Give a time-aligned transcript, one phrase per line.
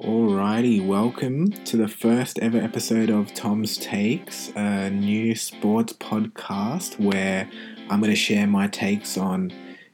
[0.00, 7.46] Alrighty, welcome to the first ever episode of Tom's Takes, a new sports podcast where
[7.90, 9.52] I'm going to share my takes on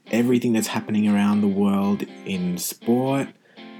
[0.09, 3.27] everything that's happening around the world in sport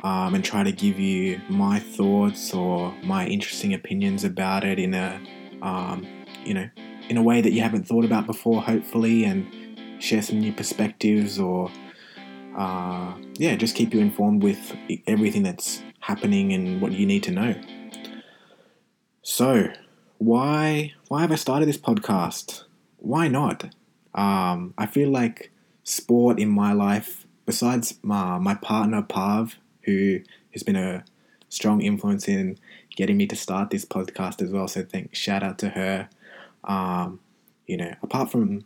[0.04, 4.96] um, and try to give you my thoughts or my interesting opinions about it in
[4.96, 5.22] a,
[5.62, 6.06] um,
[6.44, 6.70] you know,
[7.08, 11.40] in a way that you haven't thought about before, hopefully, and share some new perspectives
[11.40, 11.72] or,
[12.58, 14.76] uh, yeah, just keep you informed with
[15.08, 17.54] everything that's happening and what you need to know.
[19.22, 19.74] So,
[20.20, 22.64] why why have I started this podcast?
[22.98, 23.76] Why not?
[24.16, 25.52] Um, I feel like
[25.84, 30.22] sport in my life, besides my, my partner Pav, who
[30.54, 31.04] has been a
[31.50, 32.58] strong influence in
[32.96, 34.68] getting me to start this podcast as well.
[34.70, 36.10] So thank shout out to her.
[36.64, 37.20] Um,
[37.68, 38.64] you know, apart from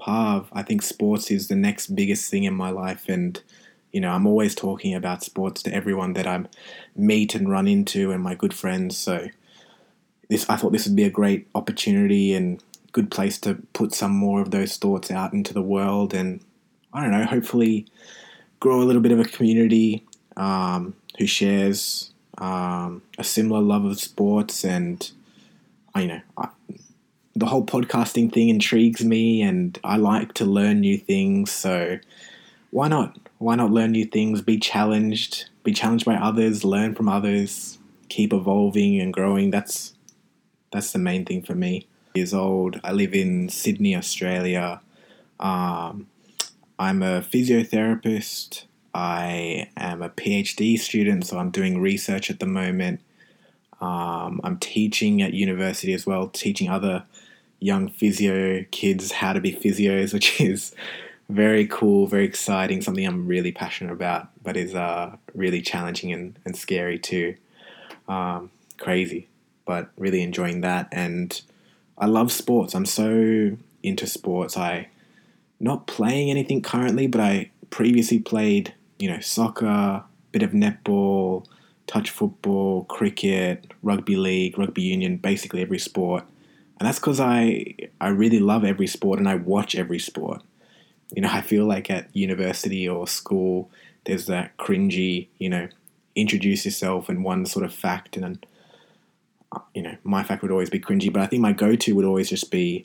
[0.00, 3.42] Pav, I think sports is the next biggest thing in my life, and
[3.94, 6.44] you know, I'm always talking about sports to everyone that I
[6.96, 8.98] meet and run into and my good friends.
[8.98, 9.28] So
[10.28, 14.10] this, I thought this would be a great opportunity and good place to put some
[14.10, 16.40] more of those thoughts out into the world and
[16.92, 17.86] I don't know, hopefully
[18.58, 20.04] grow a little bit of a community
[20.36, 25.08] um, who shares um, a similar love of sports and
[25.96, 26.48] you know I,
[27.36, 32.00] the whole podcasting thing intrigues me and I like to learn new things so
[32.70, 37.08] why not why not learn new things, be challenged, be challenged by others, learn from
[37.08, 39.50] others, keep evolving and growing.
[39.50, 39.94] That's
[40.72, 41.86] that's the main thing for me.
[42.14, 42.80] Years old.
[42.82, 44.80] I live in Sydney, Australia.
[45.38, 46.08] Um,
[46.78, 48.64] I'm a physiotherapist.
[48.92, 53.00] I am a PhD student, so I'm doing research at the moment.
[53.80, 57.04] Um, I'm teaching at university as well, teaching other
[57.60, 60.74] young physio kids how to be physios, which is
[61.28, 66.38] very cool, very exciting, something I'm really passionate about, but is uh, really challenging and,
[66.44, 67.36] and scary too.
[68.08, 69.28] Um, crazy,
[69.64, 70.88] but really enjoying that.
[70.92, 71.40] And
[71.96, 72.74] I love sports.
[72.74, 74.56] I'm so into sports.
[74.56, 74.88] I
[75.60, 80.02] not playing anything currently, but I previously played, you know, soccer,
[80.32, 81.46] bit of netball,
[81.86, 86.24] touch football, cricket, rugby league, rugby union, basically every sport.
[86.78, 90.42] And that's because I I really love every sport and I watch every sport
[91.12, 93.70] you know, I feel like at university or school,
[94.04, 95.68] there's that cringy, you know,
[96.14, 98.38] introduce yourself and one sort of fact, and then,
[99.52, 102.04] uh, you know, my fact would always be cringy, but I think my go-to would
[102.04, 102.84] always just be,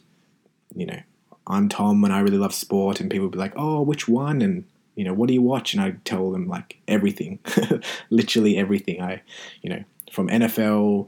[0.76, 1.00] you know,
[1.48, 4.42] I'm Tom and I really love sport, and people would be like, oh, which one?
[4.42, 4.66] And
[5.00, 5.74] you know, what do you watch?
[5.74, 7.40] And I'd tell them like everything,
[8.10, 9.02] literally everything.
[9.02, 9.22] I,
[9.62, 11.08] you know, from NFL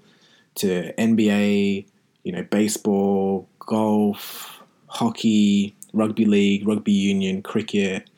[0.56, 1.86] to NBA,
[2.24, 8.10] you know, baseball, golf, hockey, rugby league, rugby union, cricket,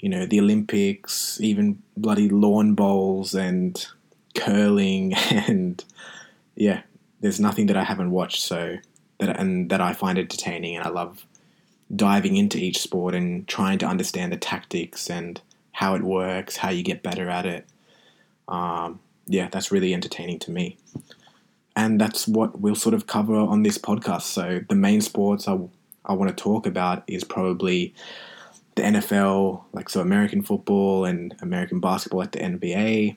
[0.00, 3.86] you know, the Olympics, even bloody lawn bowls and
[4.34, 5.84] curling and
[6.56, 6.82] yeah,
[7.20, 8.76] there's nothing that I haven't watched so
[9.18, 11.26] that and that I find entertaining and I love
[11.94, 15.40] diving into each sport and trying to understand the tactics and
[15.72, 17.66] how it works, how you get better at it.
[18.48, 20.76] Um, yeah, that's really entertaining to me.
[21.74, 24.22] And that's what we'll sort of cover on this podcast.
[24.22, 25.60] So the main sports are
[26.04, 27.94] I want to talk about is probably
[28.74, 33.16] the NFL, like so American football and American basketball, like the NBA,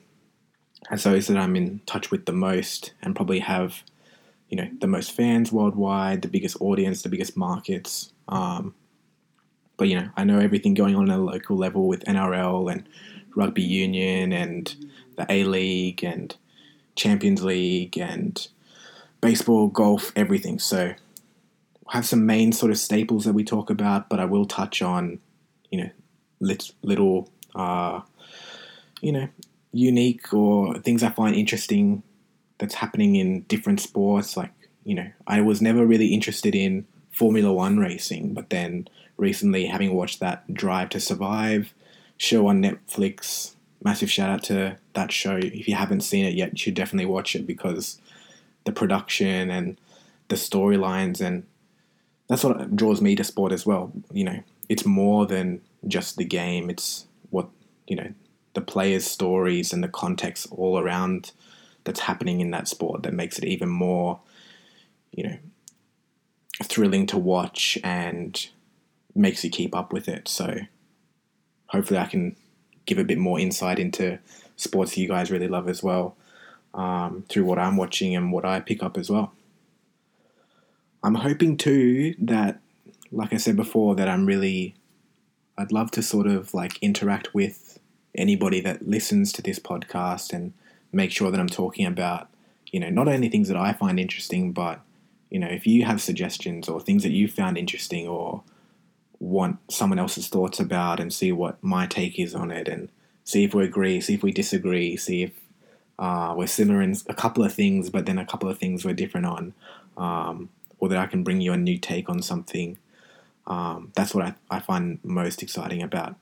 [0.90, 3.82] and those that I'm in touch with the most, and probably have,
[4.48, 8.12] you know, the most fans worldwide, the biggest audience, the biggest markets.
[8.28, 8.74] Um,
[9.76, 12.88] but you know, I know everything going on at a local level with NRL and
[13.34, 14.74] rugby union and
[15.16, 16.34] the A League and
[16.94, 18.46] Champions League and
[19.20, 20.58] baseball, golf, everything.
[20.58, 20.94] So
[21.90, 25.18] have some main sort of staples that we talk about, but I will touch on,
[25.70, 25.90] you know,
[26.40, 28.00] lit, little, uh,
[29.00, 29.28] you know,
[29.72, 32.02] unique or things I find interesting
[32.58, 34.36] that's happening in different sports.
[34.36, 34.52] Like,
[34.84, 39.94] you know, I was never really interested in Formula One racing, but then recently, having
[39.94, 41.72] watched that Drive to Survive
[42.18, 45.36] show on Netflix, massive shout out to that show.
[45.36, 48.00] If you haven't seen it yet, you should definitely watch it because
[48.64, 49.78] the production and
[50.28, 51.44] the storylines and
[52.28, 53.92] that's what draws me to sport as well.
[54.12, 56.70] You know, it's more than just the game.
[56.70, 57.48] It's what
[57.86, 58.12] you know,
[58.54, 61.32] the players' stories and the context all around
[61.84, 64.18] that's happening in that sport that makes it even more,
[65.12, 65.36] you know,
[66.64, 68.48] thrilling to watch and
[69.14, 70.26] makes you keep up with it.
[70.26, 70.58] So
[71.68, 72.36] hopefully, I can
[72.86, 74.18] give a bit more insight into
[74.56, 76.16] sports you guys really love as well
[76.74, 79.32] um, through what I'm watching and what I pick up as well.
[81.06, 82.58] I'm hoping too that,
[83.12, 84.74] like I said before, that I'm really,
[85.56, 87.78] I'd love to sort of like interact with
[88.16, 90.52] anybody that listens to this podcast and
[90.90, 92.26] make sure that I'm talking about,
[92.72, 94.80] you know, not only things that I find interesting, but,
[95.30, 98.42] you know, if you have suggestions or things that you found interesting or
[99.20, 102.88] want someone else's thoughts about and see what my take is on it and
[103.22, 105.40] see if we agree, see if we disagree, see if
[106.00, 108.92] uh, we're similar in a couple of things, but then a couple of things we're
[108.92, 109.54] different on,
[109.96, 110.48] um,
[110.86, 112.78] or that I can bring you a new take on something.
[113.46, 116.16] Um, that's what I, I find most exciting about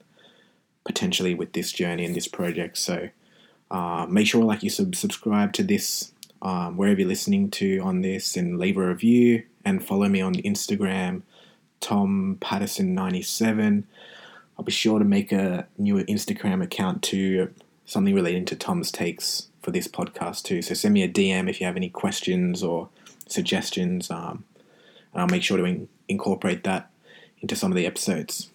[0.83, 2.77] potentially with this journey and this project.
[2.77, 3.09] So
[3.71, 8.01] uh, make sure like you sub- subscribe to this um, wherever you're listening to on
[8.01, 11.21] this and leave a review and follow me on Instagram,
[11.79, 13.87] Tom Patterson 97.
[14.57, 17.51] I'll be sure to make a new Instagram account too,
[17.85, 20.61] something relating to Tom's takes for this podcast too.
[20.61, 22.89] So send me a DM if you have any questions or
[23.27, 24.43] suggestions, um,
[25.15, 26.89] I'll make sure to in- incorporate that
[27.41, 28.51] into some of the episodes.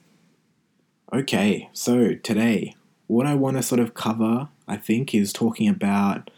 [1.12, 2.76] Okay, so today,
[3.06, 6.30] what I want to sort of cover, I think, is talking about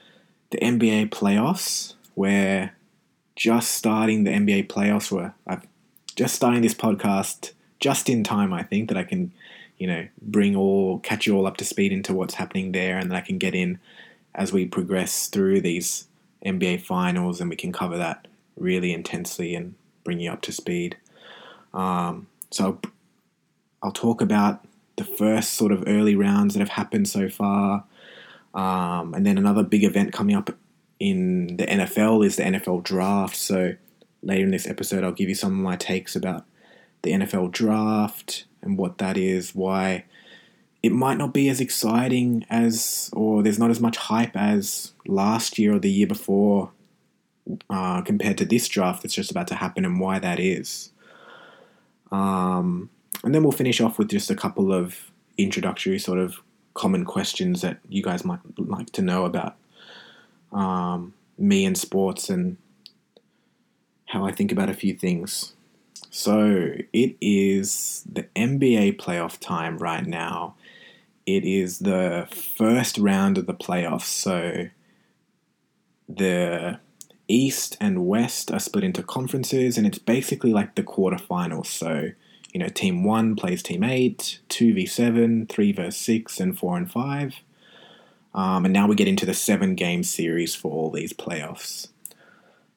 [0.50, 1.94] the NBA playoffs.
[2.14, 2.74] Where
[3.36, 5.66] just starting the NBA playoffs, where I've
[6.14, 9.32] just starting this podcast just in time, I think, that I can,
[9.78, 13.10] you know, bring all, catch you all up to speed into what's happening there, and
[13.10, 13.78] that I can get in
[14.34, 16.06] as we progress through these
[16.44, 19.74] NBA finals, and we can cover that really intensely and
[20.04, 20.96] bring you up to speed.
[21.75, 22.78] Um, so
[23.82, 24.64] I'll talk about
[24.96, 27.84] the first sort of early rounds that have happened so far.
[28.54, 30.50] Um, and then another big event coming up
[31.00, 33.37] in the NFL is the NFL draft.
[33.37, 33.75] So
[34.22, 36.44] later in this episode, I'll give you some of my takes about
[37.02, 40.05] the NFL draft and what that is, why
[40.82, 45.58] it might not be as exciting as, or there's not as much hype as last
[45.58, 46.70] year or the year before
[47.71, 50.91] uh, compared to this draft that's just about to happen, and why that is.
[52.11, 52.91] Um,
[53.25, 56.37] and then we'll finish off with just a couple of introductory sort of
[56.75, 59.56] common questions that you guys might like to know about
[60.53, 62.56] um, me and sports and
[64.06, 65.55] how I think about a few things.
[66.11, 70.55] So it is the NBA playoff time right now.
[71.25, 74.03] It is the first round of the playoffs.
[74.03, 74.69] So
[76.09, 76.79] the
[77.28, 81.66] East and West are split into conferences, and it's basically like the quarterfinals.
[81.66, 82.10] So,
[82.52, 87.34] you know, Team 1 plays Team 8, 2v7, 3 vs 6, and 4 and 5.
[88.34, 91.88] Um, and now we get into the seven game series for all these playoffs.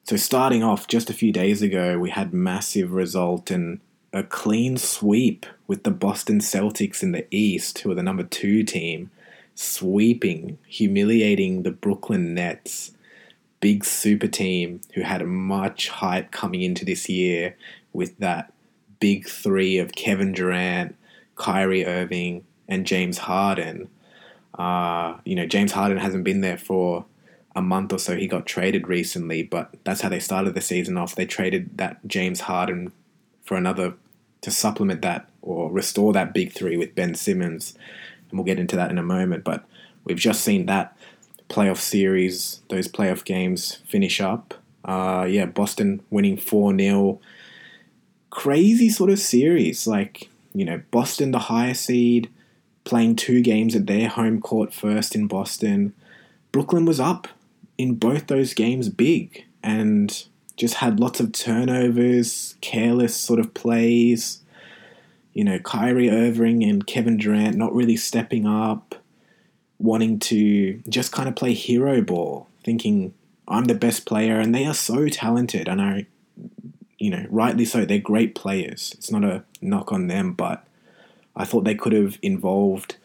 [0.04, 3.80] So, starting off just a few days ago, we had massive result and
[4.12, 8.62] a clean sweep with the Boston Celtics in the East, who are the number two
[8.62, 9.10] team,
[9.54, 12.92] sweeping, humiliating the Brooklyn Nets
[13.60, 17.56] big super team who had much hype coming into this year
[17.92, 18.52] with that
[19.00, 20.96] big three of Kevin Durant,
[21.36, 23.88] Kyrie Irving, and James Harden.
[24.58, 27.04] Uh, you know, James Harden hasn't been there for
[27.54, 28.16] a month or so.
[28.16, 31.14] He got traded recently, but that's how they started the season off.
[31.14, 32.92] They traded that James Harden
[33.44, 33.94] for another
[34.42, 37.76] to supplement that or restore that big three with Ben Simmons.
[38.30, 39.44] And we'll get into that in a moment.
[39.44, 39.64] But
[40.04, 40.96] we've just seen that
[41.48, 44.54] playoff series, those playoff games finish up.
[44.84, 47.20] Uh, yeah, Boston winning 4 0.
[48.30, 49.86] Crazy sort of series.
[49.86, 52.30] Like, you know, Boston, the higher seed,
[52.84, 55.92] playing two games at their home court first in Boston.
[56.52, 57.28] Brooklyn was up
[57.76, 60.26] in both those games big and
[60.56, 64.42] just had lots of turnovers, careless sort of plays.
[65.34, 68.85] You know, Kyrie Irving and Kevin Durant not really stepping up
[69.78, 73.12] wanting to just kind of play hero ball, thinking
[73.48, 76.06] I'm the best player, and they are so talented, and I,
[76.98, 77.84] you know, rightly so.
[77.84, 78.92] They're great players.
[78.96, 80.66] It's not a knock on them, but
[81.34, 82.96] I thought they could have involved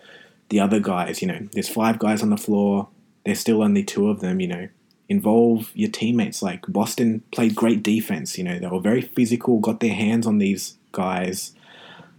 [0.49, 1.21] the other guys.
[1.21, 2.87] You know, there's five guys on the floor.
[3.25, 4.39] There's still only two of them.
[4.39, 4.67] You know,
[5.09, 6.41] involve your teammates.
[6.41, 8.37] Like Boston played great defense.
[8.37, 11.53] You know, they were very physical, got their hands on these guys.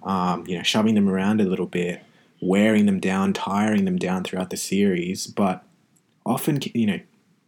[0.04, 2.02] Um, you know, shoving them around a little bit
[2.42, 5.26] wearing them down, tiring them down throughout the series.
[5.28, 5.64] But
[6.26, 7.00] often, you know,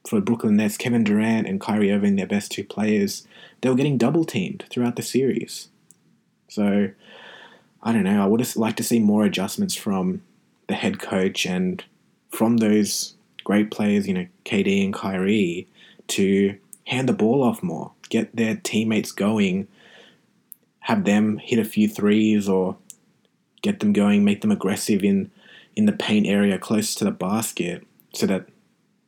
[0.09, 3.27] for Brooklyn Nets, Kevin Durant and Kyrie Irving, their best two players,
[3.61, 5.69] they were getting double teamed throughout the series.
[6.49, 6.91] So,
[7.83, 8.23] I don't know.
[8.23, 10.23] I would have liked to see more adjustments from
[10.69, 11.85] the head coach and
[12.31, 15.67] from those great players, you know, KD and Kyrie,
[16.07, 19.67] to hand the ball off more, get their teammates going,
[20.81, 22.77] have them hit a few threes or
[23.65, 25.31] get them going, make them aggressive in
[25.75, 28.47] in the paint area close to the basket, so that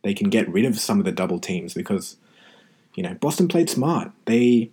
[0.02, 1.74] they can get rid of some of the double teams.
[1.74, 2.16] Because
[2.94, 4.10] you know Boston played smart.
[4.24, 4.70] They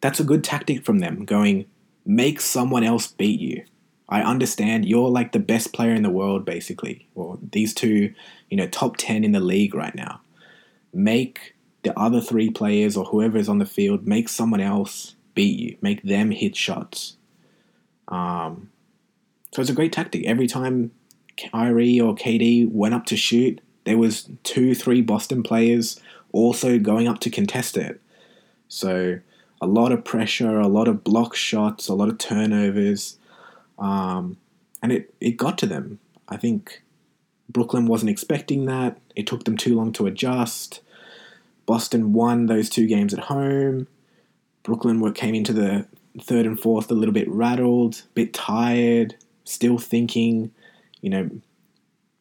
[0.00, 1.24] that's a good tactic from them.
[1.24, 1.66] Going
[2.04, 3.64] make someone else beat you.
[4.08, 7.06] I understand you're like the best player in the world, basically.
[7.14, 8.14] Well, these two,
[8.48, 10.22] you know, top 10 in the league right now.
[10.94, 15.58] Make the other three players or whoever is on the field, make someone else beat
[15.58, 17.18] you, make them hit shots.
[18.08, 18.70] Um,
[19.52, 20.26] so it's a great tactic.
[20.26, 20.90] Every time
[21.36, 26.00] Kyrie or KD went up to shoot, there was two, three Boston players
[26.32, 28.00] also going up to contest it.
[28.68, 29.20] So
[29.60, 33.18] a lot of pressure, a lot of block shots, a lot of turnovers,
[33.78, 34.36] um,
[34.82, 35.98] and it it got to them.
[36.28, 36.82] I think
[37.48, 38.98] Brooklyn wasn't expecting that.
[39.16, 40.80] It took them too long to adjust.
[41.66, 43.88] Boston won those two games at home.
[44.62, 45.86] Brooklyn came into the
[46.20, 49.16] third and fourth a little bit rattled, a bit tired,
[49.50, 50.52] still thinking,
[51.00, 51.30] you know,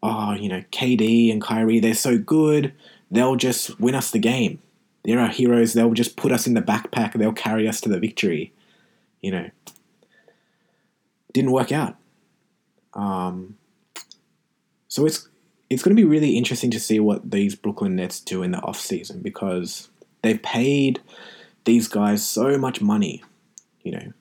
[0.03, 2.74] oh, you know, KD and Kyrie, they're so good.
[3.12, 4.60] They'll just win us the game.
[5.03, 5.74] They're our heroes.
[5.74, 7.13] They'll just put us in the backpack.
[7.13, 8.51] They'll carry us to the victory.
[9.22, 9.50] You know,
[11.34, 11.96] didn't work out.
[12.93, 13.57] Um,
[14.88, 15.27] so it's
[15.69, 18.60] it's going to be really interesting to see what these Brooklyn Nets do in the
[18.60, 19.89] off season because
[20.22, 21.01] they've paid
[21.65, 23.24] these guys so much money,
[23.84, 24.13] you know,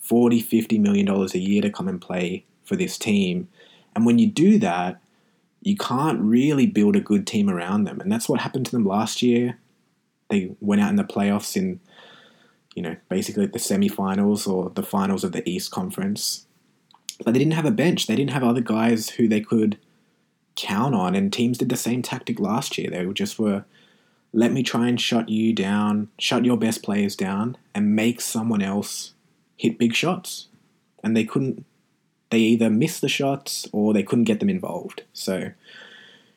[0.00, 3.48] 40, 50 million dollars a year to come and play for this team.
[3.96, 5.00] And when you do that,
[5.62, 8.00] you can't really build a good team around them.
[8.00, 9.58] And that's what happened to them last year.
[10.28, 11.80] They went out in the playoffs in,
[12.74, 16.46] you know, basically the semifinals or the finals of the East Conference.
[17.24, 18.06] But they didn't have a bench.
[18.06, 19.78] They didn't have other guys who they could
[20.54, 21.16] count on.
[21.16, 22.90] And teams did the same tactic last year.
[22.90, 23.64] They just were,
[24.32, 28.62] let me try and shut you down, shut your best players down, and make someone
[28.62, 29.14] else
[29.56, 30.46] hit big shots.
[31.02, 31.64] And they couldn't,
[32.30, 35.02] they either missed the shots or they couldn't get them involved.
[35.12, 35.52] So,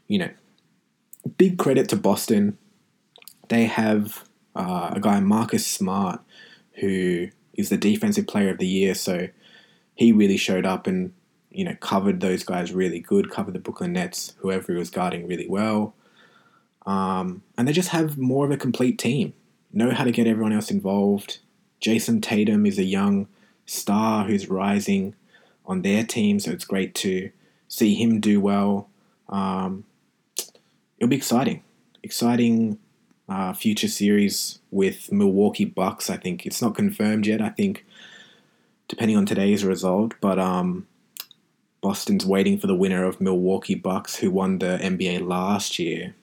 [0.07, 0.29] you know,
[1.37, 2.57] big credit to Boston.
[3.49, 4.23] They have
[4.55, 6.21] uh, a guy, Marcus Smart,
[6.75, 8.95] who is the defensive player of the year.
[8.95, 9.27] So
[9.95, 11.13] he really showed up and
[11.51, 15.27] you know covered those guys really good, covered the Brooklyn Nets, whoever he was guarding
[15.27, 15.93] really well,
[16.85, 19.33] um, and they just have more of a complete team.
[19.73, 21.39] Know how to get everyone else involved.
[21.79, 23.27] Jayson Tatum is a young
[23.65, 25.15] star who's rising
[25.71, 27.31] on their team, so it's great to
[27.67, 28.89] see him do well.
[29.29, 29.85] Um,
[30.97, 31.63] it'll be exciting,
[32.03, 32.77] exciting
[33.29, 36.09] uh, future series with Milwaukee Bucks.
[36.09, 37.41] I think it's not confirmed yet.
[37.41, 37.85] I think
[38.91, 40.13] depending on today's result.
[40.19, 40.85] But um,
[41.79, 46.13] Boston's waiting for the winner of Milwaukee Bucks, who won the NBA last year,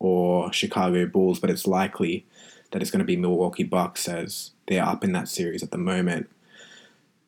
[0.00, 1.38] or Chicago Bulls.
[1.38, 2.26] But it's likely
[2.72, 5.78] that it's going to be Milwaukee Bucks as they're up in that series at the
[5.78, 6.28] moment.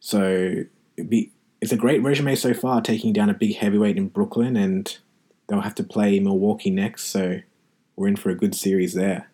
[0.00, 0.64] So
[0.96, 4.98] be, it's a great resume so far, taking down a big heavyweight in Brooklyn, and
[5.46, 7.04] they'll have to play Milwaukee next.
[7.04, 7.40] So
[7.96, 9.30] we're in for a good series there.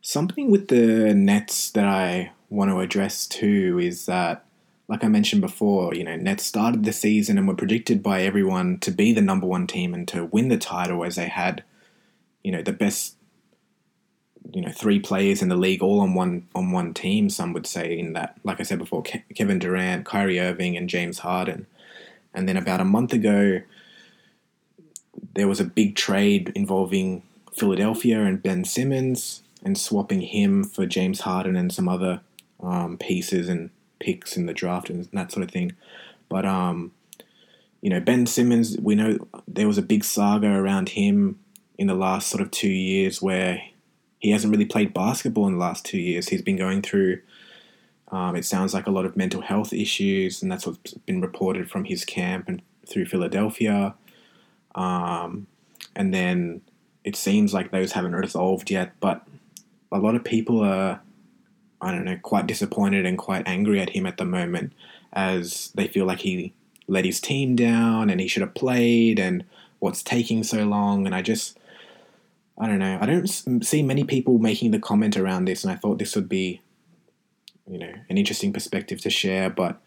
[0.00, 4.44] Something with the Nets that I want to address too is that,
[4.88, 8.78] like I mentioned before, you know, Nets started the season and were predicted by everyone
[8.78, 11.62] to be the number one team and to win the title as they had,
[12.42, 13.16] you know, the best,
[14.52, 17.28] you know, three players in the league all on one on one team.
[17.30, 20.88] Some would say in that, like I said before, Ke- Kevin Durant, Kyrie Irving, and
[20.88, 21.66] James Harden.
[22.34, 23.60] And then about a month ago,
[25.34, 27.22] there was a big trade involving
[27.54, 32.20] Philadelphia and Ben Simmons and swapping him for James Harden and some other
[32.60, 35.72] um, pieces and picks in the draft and that sort of thing.
[36.28, 36.92] But um,
[37.80, 41.38] you know, Ben Simmons, we know there was a big saga around him
[41.76, 43.62] in the last sort of two years where
[44.18, 46.28] he hasn't really played basketball in the last two years.
[46.28, 47.20] He's been going through.
[48.10, 51.70] Um, it sounds like a lot of mental health issues, and that's what's been reported
[51.70, 53.94] from his camp and through Philadelphia.
[54.74, 55.46] Um,
[55.94, 56.62] and then
[57.04, 59.26] it seems like those haven't resolved yet, but
[59.92, 61.00] a lot of people are
[61.80, 64.72] I don't know, quite disappointed and quite angry at him at the moment
[65.12, 66.52] as they feel like he
[66.86, 69.44] let his team down and he should have played and
[69.78, 71.06] what's taking so long.
[71.06, 71.58] And I just,
[72.58, 75.76] I don't know, I don't see many people making the comment around this, and I
[75.76, 76.60] thought this would be,
[77.66, 79.80] you know, an interesting perspective to share, but,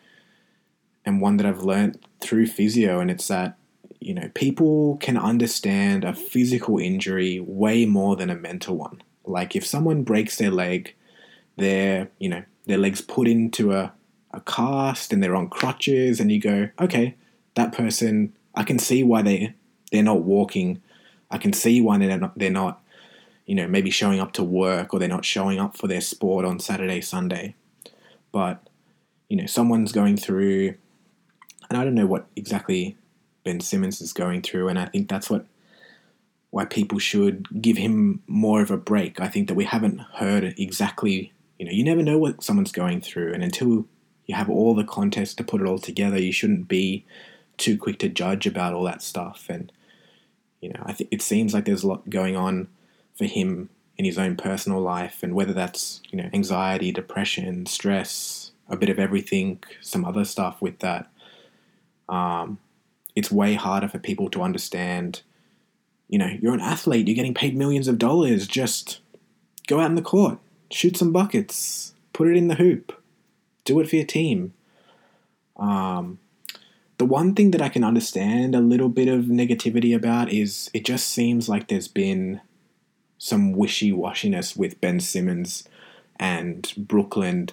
[1.05, 3.57] and one that I've learned through physio, and it's that,
[3.99, 9.03] you know, people can understand a physical injury way more than a mental one.
[9.25, 10.95] Like if someone breaks their leg,
[11.57, 13.93] their you know their legs put into a,
[14.31, 17.15] a cast and they're on crutches and you go okay
[17.55, 19.53] that person i can see why they
[19.91, 20.81] they're not walking
[21.31, 22.81] i can see why they're not they're not
[23.45, 26.45] you know maybe showing up to work or they're not showing up for their sport
[26.45, 27.55] on saturday sunday
[28.31, 28.67] but
[29.29, 30.75] you know someone's going through
[31.69, 32.95] and i don't know what exactly
[33.43, 35.45] ben simmons is going through and i think that's what
[36.51, 40.53] why people should give him more of a break i think that we haven't heard
[40.57, 43.85] exactly you know, you never know what someone's going through, and until
[44.31, 46.19] you have all the context to put it all together.
[46.19, 47.05] You shouldn't be
[47.57, 49.47] too quick to judge about all that stuff.
[49.49, 49.71] And
[50.61, 52.67] you know, I think it seems like there's a lot going on
[53.17, 58.51] for him in his own personal life, and whether that's you know anxiety, depression, stress,
[58.69, 61.11] a bit of everything, some other stuff with that.
[62.07, 62.59] Um,
[63.15, 65.21] it's way harder for people to understand.
[66.07, 68.47] You know, you're an athlete, you're getting paid millions of dollars.
[68.47, 68.99] Just
[69.67, 70.39] go out in the court,
[70.69, 72.93] shoot some buckets, put it in the hoop,
[73.65, 74.53] do it for your team.
[75.57, 76.19] Um,
[77.01, 80.85] the one thing that I can understand a little bit of negativity about is it
[80.85, 82.41] just seems like there's been
[83.17, 85.67] some wishy washiness with Ben Simmons
[86.19, 87.49] and Brooklyn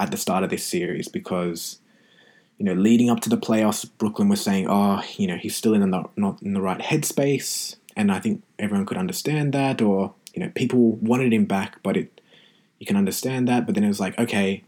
[0.00, 1.78] at the start of this series because
[2.56, 5.74] you know leading up to the playoffs Brooklyn was saying oh you know he's still
[5.74, 7.76] in the not in the right headspace.
[7.94, 11.98] And I think everyone could understand that or you know people wanted him back but
[11.98, 12.22] it
[12.78, 13.66] you can understand that.
[13.66, 14.64] But then it was like okay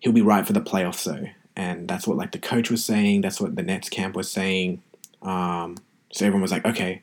[0.00, 1.28] he'll be right for the playoffs though
[1.58, 3.22] and that's what like the coach was saying.
[3.22, 4.80] That's what the Nets camp was saying.
[5.22, 5.76] Um,
[6.12, 7.02] so everyone was like, okay,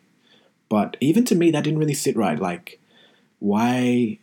[0.70, 2.40] but even to me, that didn't really sit right.
[2.40, 2.80] Like,
[3.40, 4.18] why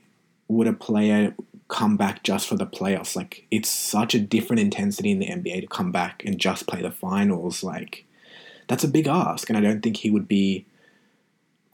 [0.49, 1.35] would a player
[1.69, 3.15] come back just for the playoffs?
[3.15, 6.81] Like, it's such a different intensity in the NBA to come back and just play
[6.81, 7.63] the finals.
[7.63, 8.07] Like,
[8.69, 10.65] that's a big ask, and I don't think he would be.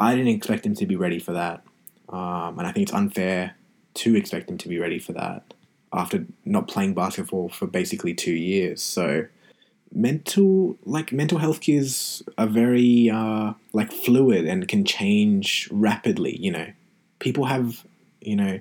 [0.01, 1.63] I didn't expect him to be ready for that,
[2.09, 3.55] um, and I think it's unfair
[3.95, 5.48] to expect him to be ready for that
[5.93, 8.83] after not playing basketball for basically two years.
[8.83, 9.27] So
[9.93, 16.37] mental like mental health is a very uh, like fluid and can change rapidly.
[16.37, 16.67] You know,
[17.19, 17.85] people have
[18.21, 18.61] you know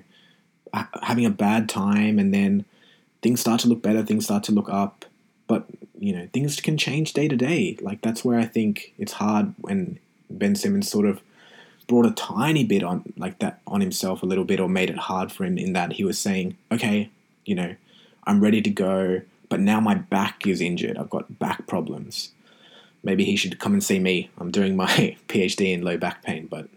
[1.02, 2.64] having a bad time and then
[3.22, 5.04] things start to look better, things start to look up,
[5.46, 5.66] but
[5.98, 7.76] you know things can change day to day.
[7.80, 9.98] Like that's where I think it's hard when
[10.30, 11.20] Ben Simmons sort of
[11.86, 14.98] brought a tiny bit on like that on himself a little bit or made it
[14.98, 17.10] hard for him in that he was saying okay
[17.48, 17.74] you know,
[18.24, 20.98] I'm ready to go, but now my back is injured.
[20.98, 22.32] I've got back problems.
[23.02, 24.30] Maybe he should come and see me.
[24.38, 24.86] I'm doing my
[25.28, 26.68] PhD in low back pain, but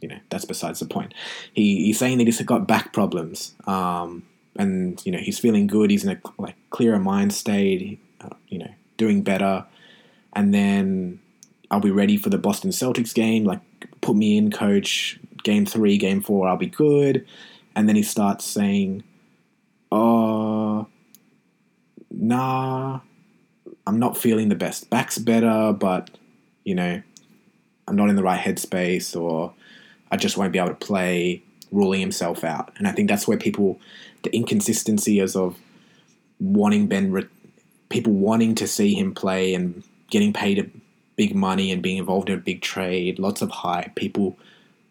[0.00, 1.14] you know that's besides the point.
[1.52, 4.24] He, he's saying that he's got back problems, um,
[4.56, 5.90] and you know he's feeling good.
[5.90, 7.98] He's in a like clearer mind state.
[8.20, 9.64] Uh, you know, doing better,
[10.34, 11.20] and then
[11.70, 13.44] I'll be ready for the Boston Celtics game.
[13.44, 13.60] Like,
[14.00, 15.18] put me in, coach.
[15.42, 17.26] Game three, game four, I'll be good.
[17.74, 19.04] And then he starts saying,
[19.92, 20.84] uh,
[22.10, 23.00] nah,
[23.86, 24.90] I'm not feeling the best.
[24.90, 26.10] Back's better, but,
[26.64, 27.02] you know,
[27.88, 29.52] I'm not in the right headspace or
[30.10, 32.72] I just won't be able to play, ruling himself out.
[32.78, 33.80] And I think that's where people,
[34.22, 35.58] the inconsistency as of
[36.38, 37.28] wanting Ben,
[37.88, 40.70] people wanting to see him play and getting paid a
[41.16, 43.94] big money and being involved in a big trade, lots of hype.
[43.94, 44.38] People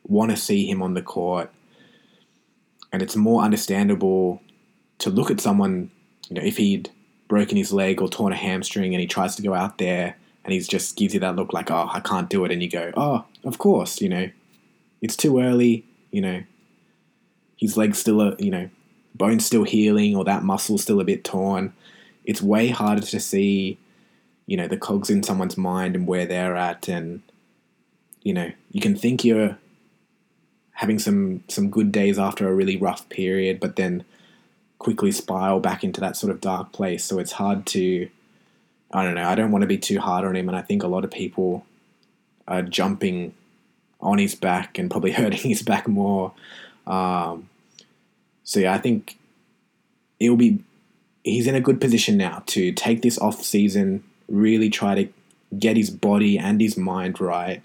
[0.07, 1.49] want to see him on the court.
[2.91, 4.41] And it's more understandable
[4.99, 5.89] to look at someone,
[6.29, 6.89] you know, if he'd
[7.27, 10.53] broken his leg or torn a hamstring and he tries to go out there and
[10.53, 12.51] he just gives you that look like, oh, I can't do it.
[12.51, 14.29] And you go, oh, of course, you know,
[15.01, 16.43] it's too early, you know,
[17.57, 18.69] his leg's still, a, you know,
[19.15, 21.73] bone's still healing or that muscle's still a bit torn.
[22.25, 23.77] It's way harder to see,
[24.45, 26.87] you know, the cogs in someone's mind and where they're at.
[26.87, 27.21] And,
[28.23, 29.57] you know, you can think you're
[30.71, 34.03] having some, some good days after a really rough period, but then
[34.79, 37.03] quickly spiral back into that sort of dark place.
[37.03, 38.09] So it's hard to,
[38.91, 40.47] I don't know, I don't want to be too hard on him.
[40.47, 41.65] And I think a lot of people
[42.47, 43.33] are jumping
[44.01, 46.33] on his back and probably hurting his back more.
[46.87, 47.49] Um,
[48.43, 49.17] so yeah, I think
[50.19, 50.63] it'll be,
[51.23, 55.09] he's in a good position now to take this off season, really try to
[55.57, 57.61] get his body and his mind right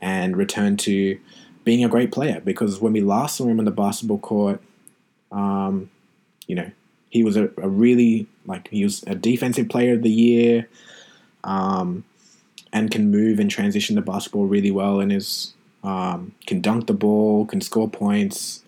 [0.00, 1.18] and return to
[1.64, 4.60] being a great player because when we last saw him on the basketball court,
[5.32, 5.90] um,
[6.50, 6.70] you know,
[7.10, 10.68] he was a, a really like he was a defensive player of the year,
[11.44, 12.04] um,
[12.72, 16.92] and can move and transition the basketball really well, and is um, can dunk the
[16.92, 18.64] ball, can score points.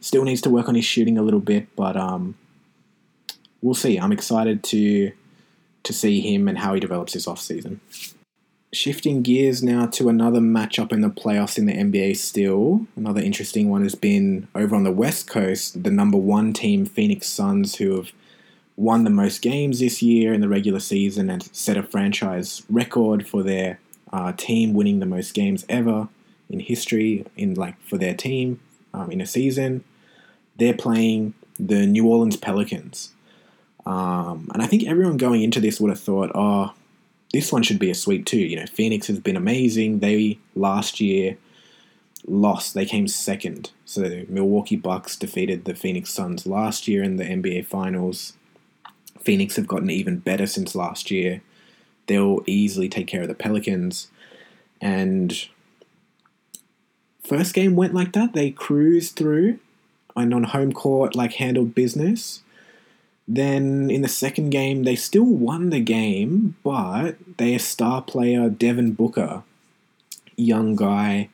[0.00, 2.36] Still needs to work on his shooting a little bit, but um,
[3.62, 3.96] we'll see.
[3.96, 5.12] I'm excited to
[5.84, 7.80] to see him and how he develops this off season
[8.72, 12.86] shifting gears now to another matchup in the playoffs in the NBA still.
[12.96, 17.28] Another interesting one has been over on the West Coast, the number one team, Phoenix
[17.28, 18.12] Suns, who have
[18.76, 23.28] won the most games this year in the regular season and set a franchise record
[23.28, 23.78] for their
[24.12, 26.08] uh, team winning the most games ever
[26.48, 28.58] in history in like for their team
[28.94, 29.84] um, in a season.
[30.56, 33.12] They're playing the New Orleans Pelicans.
[33.84, 36.72] Um, and I think everyone going into this would have thought, oh,
[37.32, 38.38] this one should be a sweep too.
[38.38, 40.00] You know, Phoenix has been amazing.
[40.00, 41.38] They last year
[42.26, 42.74] lost.
[42.74, 43.70] They came second.
[43.84, 48.34] So Milwaukee Bucks defeated the Phoenix Suns last year in the NBA Finals.
[49.20, 51.42] Phoenix have gotten even better since last year.
[52.06, 54.08] They'll easily take care of the Pelicans.
[54.80, 55.46] And
[57.22, 58.32] first game went like that.
[58.32, 59.58] They cruised through
[60.16, 62.42] and on home court, like handled business.
[63.34, 68.92] Then in the second game, they still won the game, but their star player, Devin
[68.92, 69.42] Booker,
[70.36, 71.30] young guy,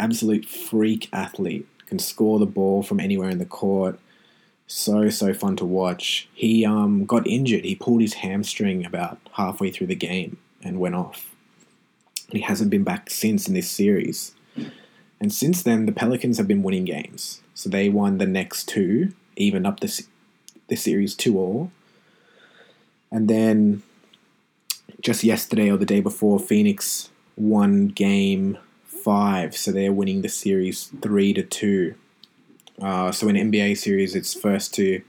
[0.00, 4.00] absolute freak athlete, can score the ball from anywhere in the court.
[4.66, 6.30] So so fun to watch.
[6.32, 7.66] He um, got injured.
[7.66, 11.34] He pulled his hamstring about halfway through the game and went off.
[12.30, 14.34] He hasn't been back since in this series.
[15.20, 17.42] And since then, the Pelicans have been winning games.
[17.52, 19.88] So they won the next two, even up the
[20.68, 21.70] the series two all.
[23.10, 23.82] And then
[25.00, 30.90] just yesterday or the day before, Phoenix won game five, so they're winning the series
[31.02, 31.94] three to two.
[32.80, 35.02] Uh, so in NBA series, it's first to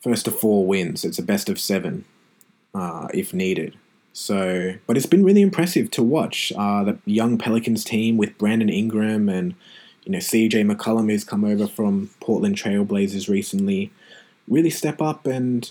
[0.00, 1.04] first to four wins.
[1.04, 2.04] It's a best of seven,
[2.74, 3.76] uh, if needed.
[4.12, 8.68] So, but it's been really impressive to watch uh, the young Pelicans team with Brandon
[8.68, 9.54] Ingram and
[10.04, 13.90] you know CJ McCollum, who's come over from Portland Trailblazers recently,
[14.52, 15.70] really step up and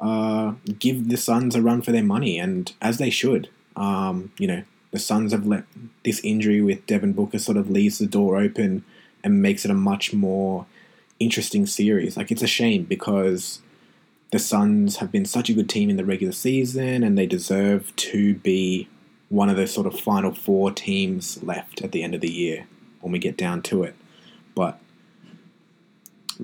[0.00, 3.48] uh, give the Suns a run for their money, and as they should.
[3.76, 5.64] Um, you know, the Suns have let
[6.04, 8.84] this injury with Devin Booker sort of leaves the door open
[9.24, 10.66] and makes it a much more
[11.18, 12.16] interesting series.
[12.16, 13.60] Like it's a shame because
[14.32, 17.94] the Suns have been such a good team in the regular season and they deserve
[17.96, 18.88] to be
[19.28, 22.66] one of the sort of final four teams left at the end of the year
[23.00, 23.94] when we get down to it.
[24.54, 24.78] But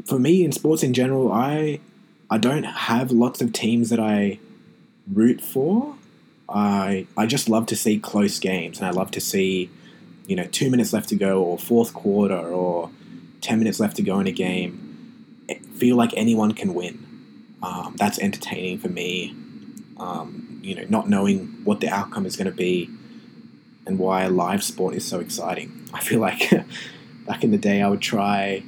[0.06, 1.80] for me in sports in general, I
[2.30, 4.38] I don't have lots of teams that I
[5.12, 5.94] root for.
[6.48, 9.70] I I just love to see close games, and I love to see,
[10.26, 12.90] you know, two minutes left to go, or fourth quarter, or
[13.40, 14.84] ten minutes left to go in a game.
[15.76, 17.04] Feel like anyone can win.
[17.62, 19.34] Um, that's entertaining for me.
[19.98, 22.90] Um, you know, not knowing what the outcome is going to be,
[23.86, 25.88] and why live sport is so exciting.
[25.94, 26.50] I feel like
[27.26, 28.62] back in the day, I would try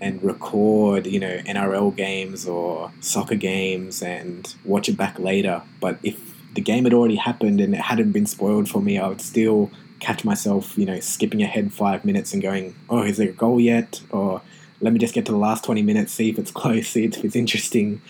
[0.00, 5.62] and record, you know, NRL games or soccer games and watch it back later.
[5.78, 6.18] But if
[6.54, 9.70] the game had already happened and it hadn't been spoiled for me, I would still
[10.00, 13.60] catch myself, you know, skipping ahead five minutes and going, oh, is there a goal
[13.60, 14.00] yet?
[14.10, 14.40] Or
[14.80, 17.22] let me just get to the last 20 minutes, see if it's close, see if
[17.22, 18.00] it's interesting.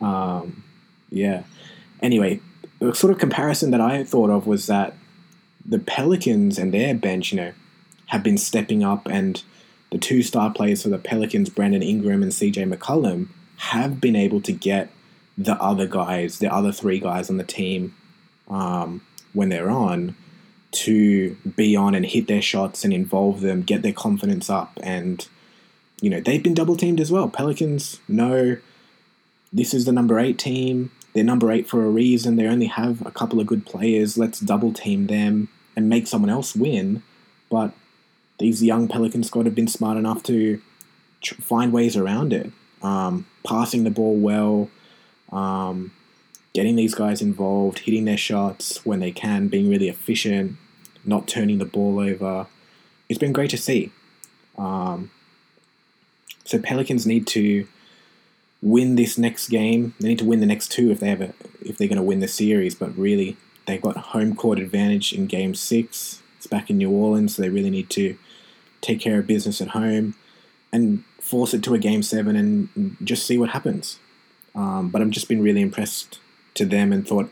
[0.00, 0.62] Um,
[1.10, 1.42] yeah.
[2.00, 2.40] Anyway,
[2.78, 4.94] the sort of comparison that I thought of was that
[5.64, 7.52] the Pelicans and their bench, you know,
[8.06, 9.42] have been stepping up, and
[9.90, 14.40] the two star players for the Pelicans, Brandon Ingram and CJ McCollum, have been able
[14.42, 14.90] to get
[15.38, 17.94] the other guys, the other three guys on the team,
[18.48, 20.16] um, when they're on,
[20.72, 24.78] to be on and hit their shots and involve them, get their confidence up.
[24.82, 25.26] And,
[26.00, 27.28] you know, they've been double teamed as well.
[27.28, 28.56] Pelicans know
[29.52, 30.90] this is the number eight team.
[31.12, 32.36] They're number eight for a reason.
[32.36, 34.18] They only have a couple of good players.
[34.18, 37.02] Let's double team them and make someone else win.
[37.50, 37.72] But
[38.38, 40.60] these young Pelican squad have been smart enough to
[41.40, 42.52] find ways around it.
[42.82, 44.70] Um, passing the ball well,
[45.32, 45.92] um,
[46.52, 50.56] getting these guys involved, hitting their shots when they can, being really efficient,
[51.04, 52.46] not turning the ball over.
[53.08, 53.92] It's been great to see.
[54.58, 55.10] Um,
[56.44, 57.66] so Pelicans need to
[58.62, 59.94] win this next game.
[60.00, 62.02] They need to win the next two if they have a, if they're going to
[62.02, 62.74] win the series.
[62.74, 66.22] But really, they've got home court advantage in Game Six.
[66.36, 68.16] It's back in New Orleans, so they really need to
[68.80, 70.14] take care of business at home
[70.72, 73.98] and force it to a Game Seven and just see what happens.
[74.54, 76.18] Um, but I've just been really impressed
[76.54, 77.30] to them and thought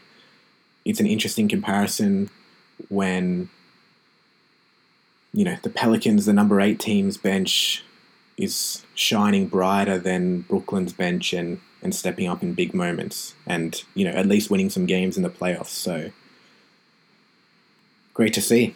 [0.85, 2.29] it's an interesting comparison
[2.89, 3.49] when
[5.33, 7.85] you know the Pelicans, the number eight team's bench,
[8.37, 14.05] is shining brighter than Brooklyn's bench and and stepping up in big moments and you
[14.05, 15.67] know at least winning some games in the playoffs.
[15.67, 16.11] So
[18.13, 18.75] great to see.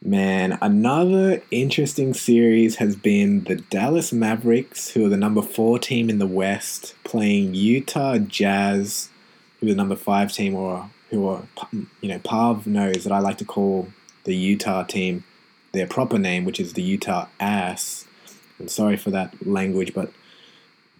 [0.00, 6.08] Man, another interesting series has been the Dallas Mavericks, who are the number four team
[6.08, 9.08] in the West, playing Utah Jazz,
[9.58, 11.42] who are the number five team, or who are,
[12.00, 13.88] you know, Pav knows that I like to call
[14.22, 15.24] the Utah team
[15.72, 18.06] their proper name, which is the Utah Ass.
[18.60, 20.12] And sorry for that language, but,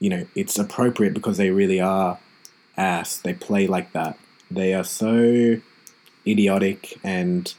[0.01, 2.19] you know, it's appropriate because they really are
[2.77, 3.19] ass.
[3.19, 4.19] They play like that.
[4.51, 5.61] They are so
[6.27, 7.55] idiotic and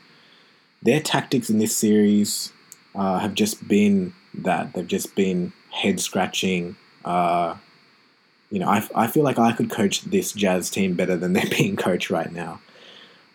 [0.82, 2.52] their tactics in this series
[2.96, 6.76] uh, have just been that they've just been head scratching.
[7.04, 7.56] Uh,
[8.50, 11.50] you know, I, I feel like I could coach this Jazz team better than they're
[11.50, 12.60] being coached right now.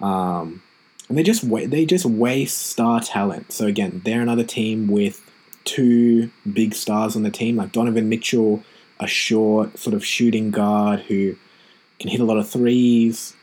[0.00, 0.62] Um,
[1.08, 3.52] and they just wa- they just waste star talent.
[3.52, 5.20] So again, they're another team with
[5.64, 8.62] two big stars on the team, like Donovan Mitchell
[9.00, 11.36] a short sort of shooting guard who
[11.98, 13.34] can hit a lot of threes,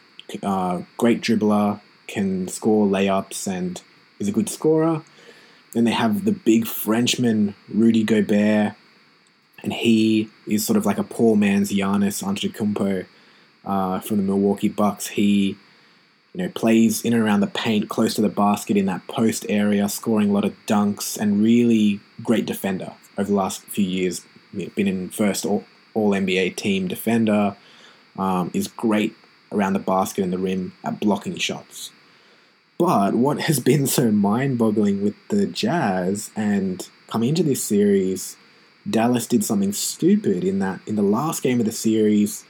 [0.44, 3.82] uh, great dribbler, can score layups, and
[4.22, 5.02] is a good scorer.
[5.74, 8.74] Then they have the big Frenchman Rudy Gobert,
[9.64, 13.06] and he is sort of like a poor man's Giannis Antetokounmpo
[13.66, 15.08] uh, from the Milwaukee Bucks.
[15.08, 15.58] He
[16.34, 19.46] you know, plays in and around the paint, close to the basket in that post
[19.50, 24.26] area, scoring a lot of dunks, and really great defender over the last few years.
[24.54, 25.64] Been in first All,
[25.96, 27.56] NBA team defender,
[28.18, 29.16] um, is great
[29.52, 31.92] around the basket and the rim at blocking shots.
[32.82, 38.38] But what has been so mind boggling with the Jazz and coming into this series,
[38.90, 42.44] Dallas did something stupid in that in the last game of the series,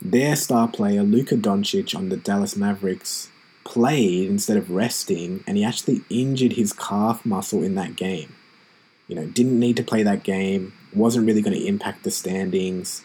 [0.00, 3.30] their star player, Luka Doncic, on the Dallas Mavericks,
[3.64, 8.32] played instead of resting, and he actually injured his calf muscle in that game.
[9.08, 13.02] You know, didn't need to play that game, wasn't really going to impact the standings,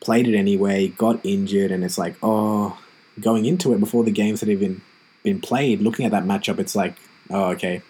[0.00, 2.80] played it anyway, got injured, and it's like, oh,
[3.20, 4.82] going into it before the games had even
[5.22, 6.96] been played, looking at that matchup, it's like,
[7.30, 7.82] oh, okay.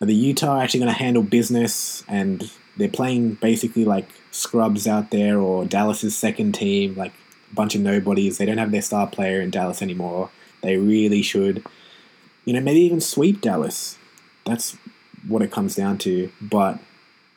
[0.00, 2.04] Are the Utah actually going to handle business?
[2.08, 7.12] And they're playing basically like scrubs out there or Dallas's second team, like
[7.50, 8.38] a bunch of nobodies.
[8.38, 10.30] They don't have their star player in Dallas anymore.
[10.62, 11.64] They really should,
[12.44, 13.98] you know, maybe even sweep Dallas.
[14.46, 14.76] That's
[15.26, 16.30] what it comes down to.
[16.40, 16.78] But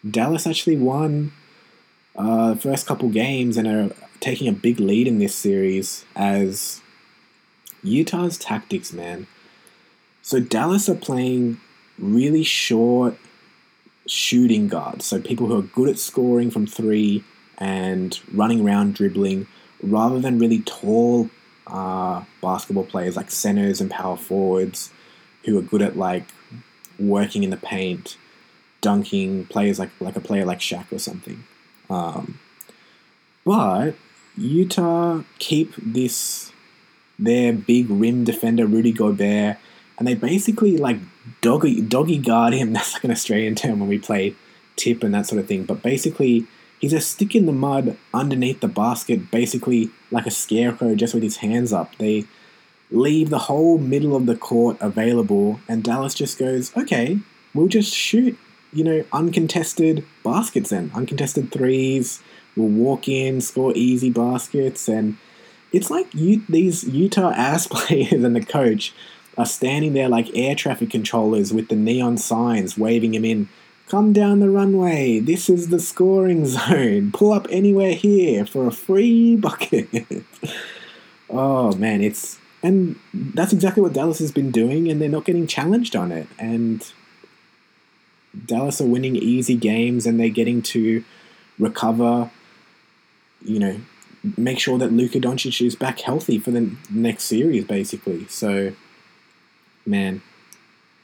[0.10, 1.34] Dallas actually won
[2.16, 6.82] uh, the first couple games and are taking a big lead in this series as
[7.84, 9.28] Utah's tactics, man.
[10.22, 11.60] So Dallas are playing
[12.00, 13.18] really short
[14.08, 17.24] shooting guards, so people who are good at scoring from three
[17.58, 19.48] and running around dribbling,
[19.82, 21.30] rather than really tall
[21.68, 24.92] uh, basketball players like centers and power forwards
[25.46, 26.26] who are good at like
[26.98, 28.18] working in the paint,
[28.82, 31.44] dunking players like like a player like Shaq or something.
[31.90, 32.40] Um,
[33.46, 33.96] but
[34.38, 36.53] Utah keep this
[37.20, 39.58] their big rim defender Rudy Gobert
[39.98, 40.98] and they basically like
[41.42, 42.74] doggy doggy guard him.
[42.74, 44.36] That's like an Australian term when we play
[44.76, 45.64] tip and that sort of thing.
[45.64, 46.48] But basically,
[46.80, 51.24] he's a stick in the mud underneath the basket, basically like a scarecrow, just with
[51.24, 51.96] his hands up.
[51.98, 52.26] They
[52.92, 57.20] leave the whole middle of the court available, and Dallas just goes, "Okay,
[57.54, 58.38] we'll just shoot."
[58.72, 62.22] You know, uncontested baskets then, uncontested threes.
[62.56, 65.18] We'll walk in, score easy baskets, and
[65.74, 68.94] it's like you, these Utah ass players and the coach
[69.38, 73.50] are standing there like air traffic controllers with the neon signs waving him in.
[73.90, 75.20] Come down the runway.
[75.20, 77.12] This is the scoring zone.
[77.12, 80.24] Pull up anywhere here for a free bucket.
[81.30, 85.48] oh man, it's and that's exactly what Dallas has been doing, and they're not getting
[85.48, 86.28] challenged on it.
[86.40, 86.90] And
[88.46, 91.04] Dallas are winning easy games, and they're getting to
[91.60, 92.32] recover.
[93.44, 93.82] You know,
[94.38, 98.28] make sure that Luka Doncic is back healthy for the next series, basically.
[98.28, 98.74] So
[99.86, 100.22] man,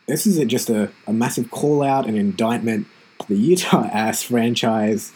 [0.08, 2.88] this is just a, a massive call out and indictment
[3.20, 5.12] to the Utah ass franchise.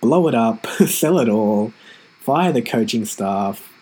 [0.00, 1.72] Blow it up, sell it all,
[2.20, 3.72] fire the coaching staff.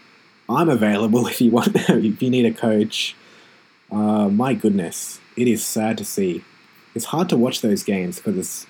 [0.49, 3.17] I'm available if you want, if you need a coach.
[3.91, 6.43] Uh, my goodness, it is sad to see.
[6.95, 8.67] It's hard to watch those games because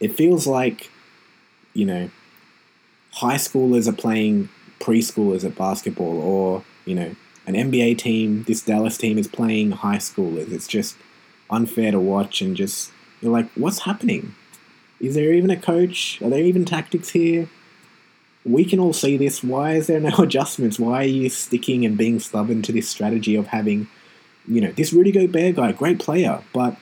[0.00, 0.90] it feels like,
[1.74, 2.10] you know,
[3.12, 4.48] high schoolers are playing
[4.80, 7.14] preschoolers at basketball, or you know,
[7.46, 10.52] an NBA team, this Dallas team is playing high schoolers.
[10.52, 10.96] It's just
[11.50, 14.34] unfair to watch and just you're like, what's happening?
[15.00, 16.20] Is there even a coach?
[16.22, 17.48] Are there even tactics here?
[18.44, 19.42] We can all see this.
[19.42, 20.78] Why is there no adjustments?
[20.78, 23.88] Why are you sticking and being stubborn to this strategy of having,
[24.46, 26.76] you know, this Rudy Gobert guy, great player, but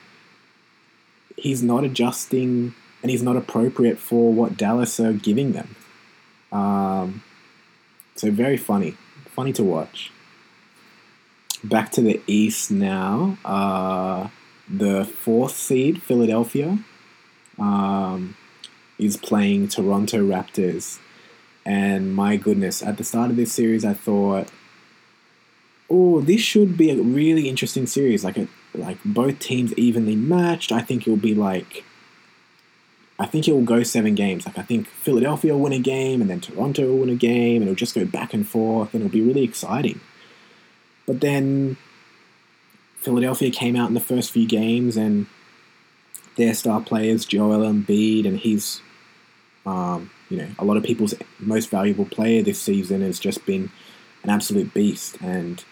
[1.36, 5.76] he's not adjusting and he's not appropriate for what Dallas are giving them.
[6.52, 7.22] Um,
[8.14, 8.96] so very funny,
[9.34, 10.12] funny to watch
[11.68, 13.38] back to the East now.
[13.44, 14.28] Uh,
[14.68, 16.78] the fourth seed, Philadelphia,
[17.58, 18.36] um,
[18.98, 20.98] is playing Toronto Raptors.
[21.64, 24.48] And my goodness, at the start of this series, I thought,
[25.90, 28.24] oh, this should be a really interesting series.
[28.24, 28.36] Like,
[28.74, 30.72] like both teams evenly matched.
[30.72, 31.84] I think it'll be like,
[33.18, 34.44] I think it will go seven games.
[34.44, 37.62] Like, I think Philadelphia will win a game, and then Toronto will win a game,
[37.62, 40.00] and it'll just go back and forth, and it'll be really exciting.
[41.06, 41.76] But then
[42.96, 45.26] Philadelphia came out in the first few games and
[46.36, 48.82] their star players, Joel Embiid, and he's,
[49.64, 53.70] um, you know, a lot of people's most valuable player this season has just been
[54.24, 55.64] an absolute beast and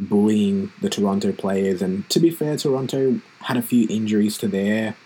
[0.00, 1.80] bullying the Toronto players.
[1.80, 4.96] And to be fair, Toronto had a few injuries to their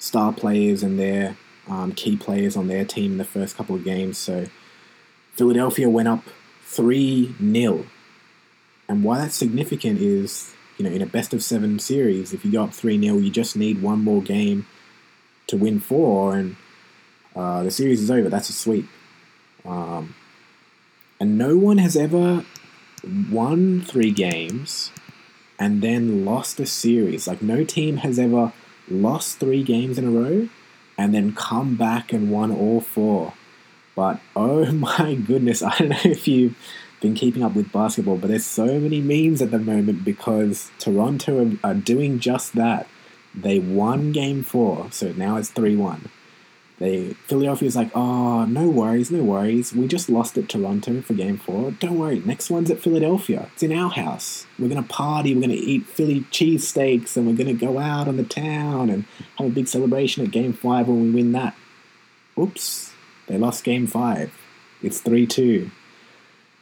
[0.00, 1.36] star players and their
[1.68, 4.18] um, key players on their team in the first couple of games.
[4.18, 4.46] So
[5.34, 6.24] Philadelphia went up
[6.64, 7.86] 3 0.
[8.88, 12.50] And why that's significant is, you know, in a best of seven series, if you
[12.50, 14.66] go up 3 0, you just need one more game
[15.46, 16.56] to win four, and
[17.34, 18.28] uh, the series is over.
[18.28, 18.88] That's a sweep.
[19.64, 20.14] Um,
[21.20, 22.44] and no one has ever
[23.30, 24.90] won three games
[25.58, 27.26] and then lost a series.
[27.26, 28.52] Like, no team has ever
[28.90, 30.48] lost three games in a row
[30.98, 33.32] and then come back and won all four.
[33.94, 36.56] But oh my goodness, I don't know if you've
[37.00, 41.56] been keeping up with basketball, but there's so many memes at the moment because Toronto
[41.64, 42.86] are, doing just that.
[43.34, 46.10] They won game four, so now it's 3 1.
[46.80, 49.74] They Philadelphia's like, oh, no worries, no worries.
[49.74, 51.72] We just lost at Toronto for Game Four.
[51.72, 53.50] Don't worry, next one's at Philadelphia.
[53.52, 54.46] It's in our house.
[54.58, 55.34] We're gonna party.
[55.34, 59.04] We're gonna eat Philly cheesesteaks, and we're gonna go out on the town and
[59.36, 61.54] have a big celebration at Game Five when we win that.
[62.38, 62.92] Oops,
[63.26, 64.32] they lost Game Five.
[64.82, 65.70] It's three two,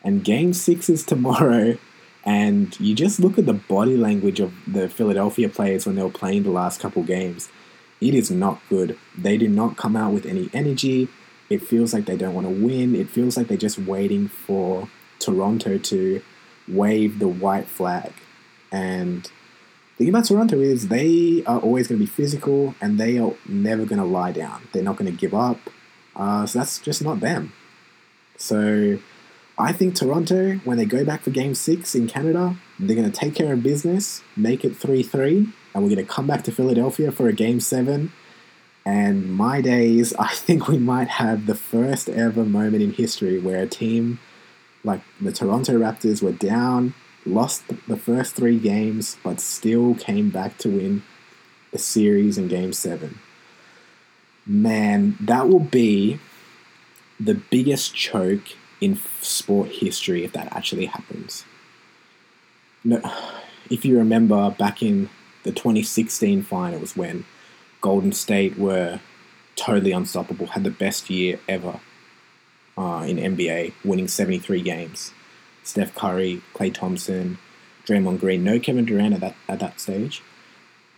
[0.03, 1.79] and Game Six is tomorrow.
[2.25, 6.11] And you just look at the body language of the Philadelphia players when they were
[6.11, 7.49] playing the last couple games
[8.01, 8.99] it is not good.
[9.17, 11.09] They do not come out with any energy.
[11.51, 12.95] It feels like they don't want to win.
[12.95, 16.23] It feels like they're just waiting for Toronto to
[16.69, 18.13] wave the white flag.
[18.71, 19.25] And
[19.97, 23.33] the thing about Toronto is they are always going to be physical and they are
[23.49, 24.69] never going to lie down.
[24.73, 25.59] They're not going to give up.
[26.15, 27.53] Uh, so that's just not them.
[28.37, 28.99] So
[29.59, 33.17] I think Toronto, when they go back for game six in Canada, they're going to
[33.17, 36.53] take care of business, make it 3 3, and we're going to come back to
[36.53, 38.13] Philadelphia for a game seven.
[38.85, 43.63] And my days, I think we might have the first ever moment in history where
[43.63, 44.19] a team
[44.85, 46.95] like the Toronto Raptors were down,
[47.27, 51.03] lost the first three games, but still came back to win
[51.73, 53.19] the series in game seven.
[54.47, 56.21] Man, that will be
[57.21, 61.45] the biggest choke in sport history if that actually happens.
[62.85, 63.01] No,
[63.71, 65.11] if you remember back in
[65.49, 67.25] the 2016 finals when
[67.81, 69.01] Golden State were
[69.57, 71.81] totally unstoppable, had the best year ever
[72.77, 75.13] uh, in NBA, winning 73 games.
[75.65, 77.39] Steph Curry, Klay Thompson,
[77.87, 80.23] Draymond Green, no Kevin Durant at that at that stage.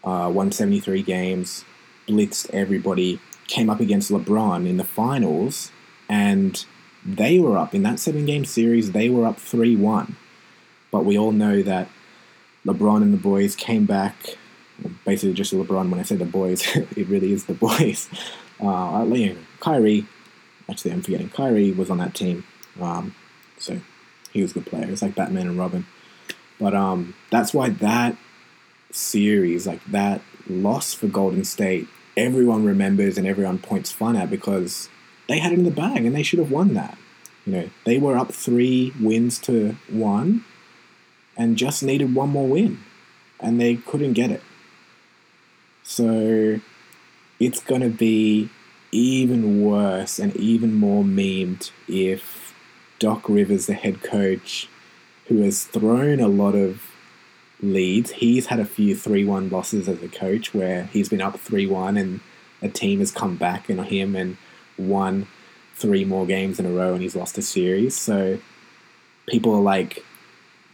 [0.03, 1.65] Uh, won 73 games,
[2.09, 5.71] blitzed everybody, came up against LeBron in the finals,
[6.09, 6.67] and
[7.07, 8.91] they were up in that seven game series.
[8.91, 10.17] They were up 3 1.
[10.91, 11.89] But we all know that
[12.67, 14.37] LeBron and the boys came back
[15.05, 15.91] basically just LeBron.
[15.91, 18.09] When I say the boys, it really is the boys.
[18.63, 20.07] Uh, you know, Kyrie,
[20.69, 21.31] actually, I'm forgetting.
[21.31, 22.45] Kyrie was on that team,
[22.79, 23.15] um,
[23.57, 23.81] so
[24.35, 24.85] he was a good player.
[24.91, 25.87] It's like Batman and Robin.
[26.59, 28.19] But um, that's why that
[28.91, 34.89] series, like that loss for Golden State, everyone remembers and everyone points fun at because
[35.29, 36.99] they had it in the bag and they should have won that.
[37.47, 40.45] You know, they were up three wins to one
[41.37, 42.81] and just needed one more win,
[43.41, 44.43] and they couldn't get it.
[45.83, 46.61] So
[47.39, 48.51] it's going to be
[48.93, 52.55] even worse and even more memed if
[52.99, 54.69] Doc Rivers, the head coach,
[55.27, 56.83] who has thrown a lot of
[57.63, 61.39] leads, he's had a few 3 1 losses as a coach where he's been up
[61.39, 62.21] 3 1 and
[62.63, 64.37] a team has come back on him and
[64.77, 65.27] won
[65.75, 67.97] three more games in a row and he's lost a series.
[67.97, 68.39] So
[69.27, 70.05] people are like,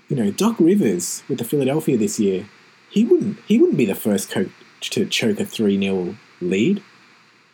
[0.08, 2.48] you know, Doc Rivers with the Philadelphia this year,
[2.90, 6.82] he wouldn't he wouldn't be the first coach to choke a 3 0 lead.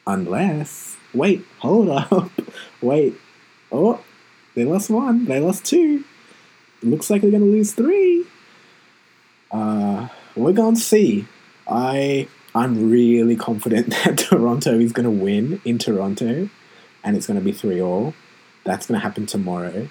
[0.07, 2.31] Unless, wait, hold up,
[2.83, 3.15] wait,
[3.71, 4.01] oh,
[4.55, 6.05] they lost one, they lost two.
[6.83, 8.27] Looks like they're going to lose three.
[9.53, 11.27] Uh, we're going to see.
[11.69, 16.49] I I'm really confident that Toronto is going to win in Toronto,
[17.05, 18.15] and it's going to be three all.
[18.65, 19.89] That's going to happen tomorrow.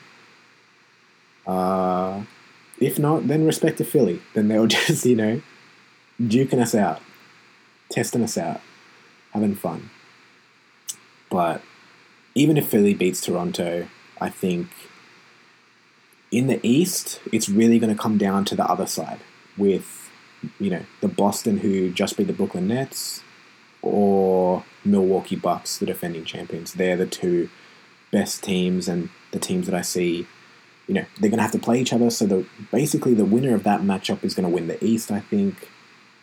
[1.48, 2.24] Uh,
[2.80, 4.22] if not, then respect to Philly.
[4.34, 5.42] Then they'll just you know
[6.22, 7.02] duking us out
[7.92, 8.62] testing us out,
[9.34, 9.92] having fun.
[11.30, 11.62] But
[12.34, 13.88] even if Philly beats Toronto,
[14.20, 14.68] I think
[16.32, 19.20] in the East, it's really going to come down to the other side
[19.58, 20.10] with,
[20.60, 23.22] you know, the Boston who just beat the Brooklyn Nets
[23.82, 26.74] or Milwaukee Bucks, the defending champions.
[26.74, 27.50] They're the two
[28.12, 30.28] best teams and the teams that I see,
[30.88, 32.10] you know, they're going to have to play each other.
[32.10, 35.20] So the basically the winner of that matchup is going to win the East, I
[35.20, 35.70] think.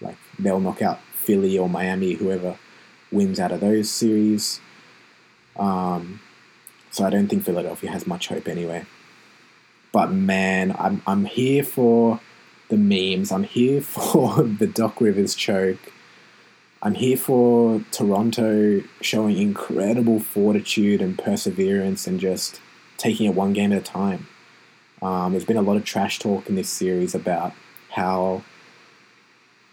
[0.00, 2.56] Like they'll knock out Philly or Miami, whoever
[3.12, 4.62] wins out of those series.
[5.56, 6.20] Um,
[6.90, 8.86] so I don't think Philadelphia has much hope anyway.
[9.92, 12.20] But man, I'm I'm here for
[12.70, 13.30] the memes.
[13.30, 15.92] I'm here for the Doc Rivers choke.
[16.80, 22.62] I'm here for Toronto showing incredible fortitude and perseverance and just
[22.96, 24.28] taking it one game at a time.
[25.02, 27.52] Um, there's been a lot of trash talk in this series about
[27.90, 28.44] how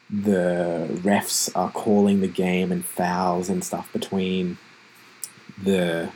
[0.09, 4.57] the refs are calling the game and fouls and stuff between
[5.61, 6.11] the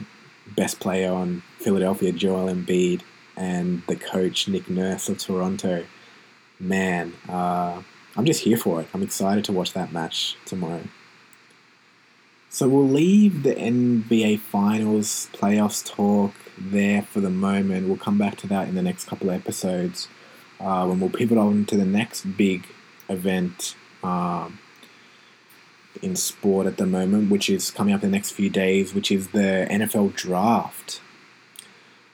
[0.55, 3.01] best player on Philadelphia, Joel Embiid,
[3.35, 5.85] and the coach, Nick Nurse of Toronto.
[6.59, 7.81] Man, uh,
[8.15, 8.87] I'm just here for it.
[8.93, 10.83] I'm excited to watch that match tomorrow.
[12.49, 17.87] So we'll leave the NBA Finals playoffs talk there for the moment.
[17.87, 20.07] We'll come back to that in the next couple of episodes
[20.59, 22.65] uh, when we'll pivot on to the next big
[23.09, 24.59] event um,
[26.01, 29.11] in sport at the moment, which is coming up in the next few days, which
[29.11, 31.01] is the NFL draft.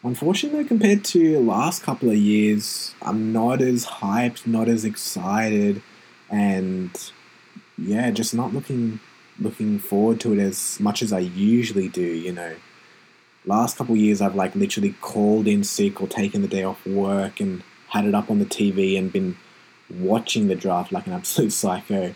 [0.03, 5.81] Unfortunately, compared to last couple of years, I'm not as hyped, not as excited,
[6.29, 6.91] and
[7.77, 8.99] yeah, just not looking
[9.39, 12.03] looking forward to it as much as I usually do.
[12.03, 12.55] You know,
[13.45, 16.85] last couple of years I've like literally called in sick or taken the day off
[16.85, 19.37] work and had it up on the TV and been
[19.89, 22.13] watching the draft like an absolute psycho.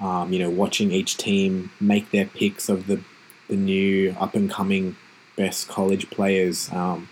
[0.00, 3.02] Um, you know, watching each team make their picks of the
[3.48, 4.96] the new up and coming
[5.36, 6.70] best college players.
[6.72, 7.08] Um,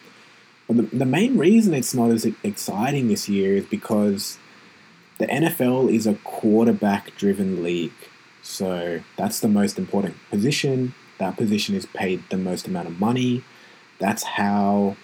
[0.67, 4.39] but the, the main reason it's not as exciting this year is because
[5.19, 7.93] the NFL is a quarterback driven league.
[8.43, 10.95] So that's the most important position.
[11.19, 13.43] That position is paid the most amount of money.
[13.99, 14.97] That's how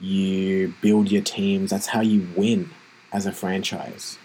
[0.00, 1.70] you build your teams.
[1.70, 2.70] That's how you win
[3.12, 4.18] as a franchise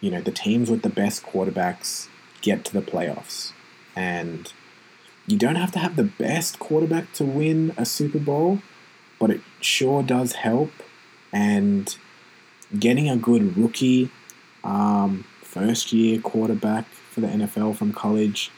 [0.00, 2.08] you know, the teams with the best quarterbacks
[2.40, 3.52] get to the playoffs.
[3.94, 4.52] And
[5.26, 8.62] you don't have to have the best quarterback to win a Super Bowl,
[9.18, 10.72] but it sure does help.
[11.32, 11.94] And
[12.78, 14.10] getting a good rookie,
[14.64, 18.50] um, first year quarterback for the NFL from college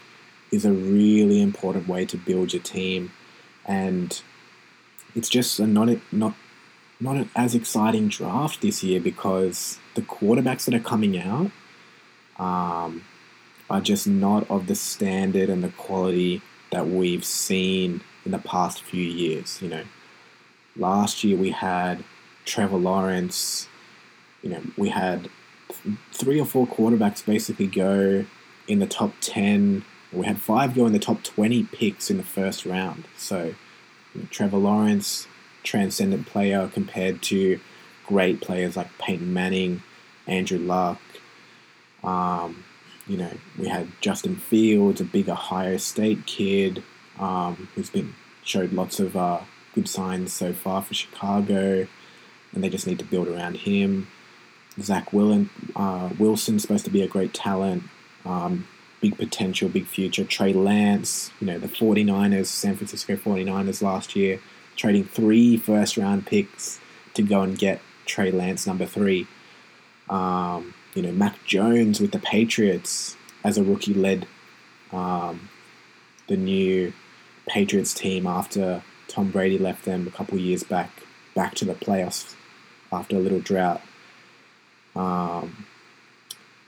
[0.51, 3.13] is a really important way to build your team.
[3.65, 4.21] And
[5.15, 6.35] it's just a not not
[7.01, 11.51] not as exciting draft this year because the quarterbacks that are coming out
[12.39, 13.05] um,
[13.69, 18.83] are just not of the standard and the quality that we've seen in the past
[18.83, 19.61] few years.
[19.61, 19.85] You know,
[20.77, 22.05] last year we had
[22.45, 23.69] Trevor Lawrence.
[24.43, 25.29] You know, we had
[25.69, 28.25] th- three or four quarterbacks basically go
[28.67, 29.85] in the top ten.
[30.13, 33.05] We had five go in the top twenty picks in the first round.
[33.17, 33.55] So,
[34.15, 35.27] you know, Trevor Lawrence,
[35.63, 37.61] transcendent player compared to
[38.13, 39.83] great players like Peyton Manning,
[40.27, 41.01] Andrew Luck.
[42.05, 42.63] Um,
[43.07, 46.83] you know, we had Justin Fields, a big Ohio State kid,
[47.19, 49.41] um, who's been showed lots of uh,
[49.75, 51.87] good signs so far for Chicago,
[52.53, 54.09] and they just need to build around him.
[54.79, 57.83] Zach Willen, uh, Wilson's supposed to be a great talent,
[58.27, 58.69] um,
[59.01, 60.25] big potential, big future.
[60.25, 64.39] Trey Lance, you know, the 49ers, San Francisco 49ers last year,
[64.77, 66.79] trading three first round picks
[67.15, 69.27] to go and get Trey Lance number three.
[70.09, 74.27] Um, you know, Mac Jones with the Patriots as a rookie led
[74.93, 75.49] um,
[76.29, 76.93] the new
[77.47, 80.91] Patriots team after Tom Brady left them a couple years back,
[81.35, 82.35] back to the playoffs
[82.93, 83.81] after a little drought.
[84.95, 85.67] Um,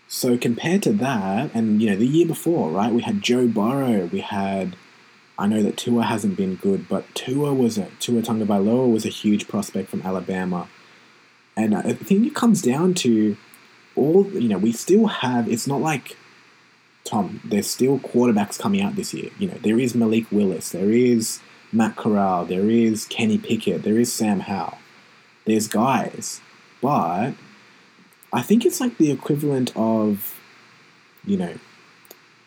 [0.09, 4.07] so compared to that, and you know, the year before, right, we had Joe Burrow,
[4.07, 4.77] we had
[5.37, 9.11] I know that Tua hasn't been good, but Tua was a Tua Tagovailoa was a
[9.11, 10.69] huge prospect from Alabama,
[11.57, 13.37] and uh, I think it comes down to
[13.97, 14.59] all you know.
[14.59, 15.49] We still have.
[15.49, 16.17] It's not like
[17.05, 17.41] Tom.
[17.45, 19.31] There's still quarterbacks coming out this year.
[19.39, 21.41] You know, there is Malik Willis, there is
[21.73, 24.79] Matt Corral, there is Kenny Pickett, there is Sam Howell.
[25.45, 26.41] There's guys,
[26.81, 27.35] but
[28.33, 30.41] I think it's like the equivalent of,
[31.25, 31.55] you know.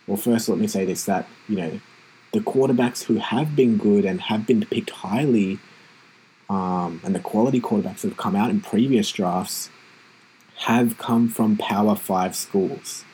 [0.07, 1.79] Well, first, let me say this: that you know
[2.33, 5.59] the quarterbacks who have been good and have been picked highly,
[6.49, 9.69] um, and the quality quarterbacks that have come out in previous drafts,
[10.57, 13.05] have come from Power Five schools.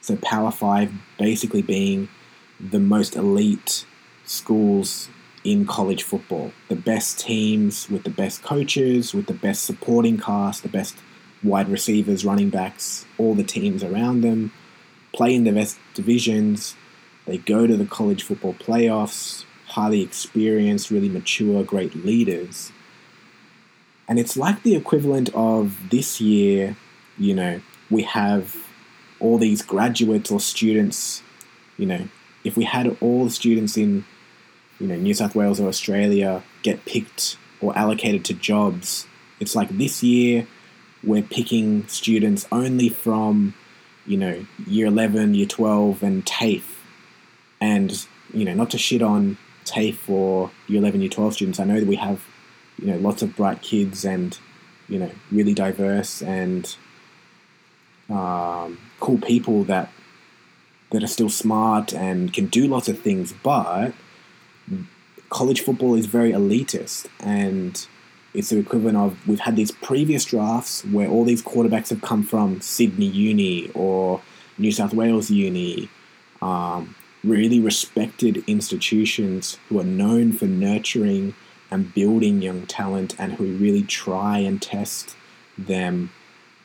[0.00, 2.08] So, Power Five basically being
[2.58, 3.86] the most elite
[4.24, 5.08] schools
[5.44, 6.52] in college football.
[6.68, 10.96] The best teams with the best coaches, with the best supporting cast, the best
[11.42, 14.52] wide receivers, running backs, all the teams around them,
[15.12, 16.76] play in the best divisions,
[17.26, 22.72] they go to the college football playoffs, highly experienced, really mature, great leaders.
[24.08, 26.76] And it's like the equivalent of this year,
[27.16, 27.60] you know,
[27.90, 28.56] we have
[29.20, 31.22] all these graduates or students,
[31.76, 32.08] you know,
[32.42, 34.04] if we had all the students in,
[34.80, 39.06] you know, New South Wales or Australia get picked or allocated to jobs,
[39.38, 40.46] it's like this year
[41.04, 43.54] we're picking students only from,
[44.06, 46.78] you know, year 11, year 12, and TAFE
[47.60, 51.64] And, you know, not to shit on TAFE or year 11, year 12 students, I
[51.64, 52.24] know that we have,
[52.78, 54.38] you know, lots of bright kids and,
[54.88, 56.74] you know, really diverse and
[58.08, 59.90] um, cool people that
[60.90, 63.92] that are still smart and can do lots of things, but
[65.28, 67.86] college football is very elitist and
[68.34, 72.22] it's the equivalent of we've had these previous drafts where all these quarterbacks have come
[72.22, 74.20] from Sydney Uni or
[74.58, 75.88] New South Wales Uni,
[76.42, 81.34] um, really respected institutions who are known for nurturing
[81.70, 85.16] and building young talent and who really try and test
[85.56, 86.10] them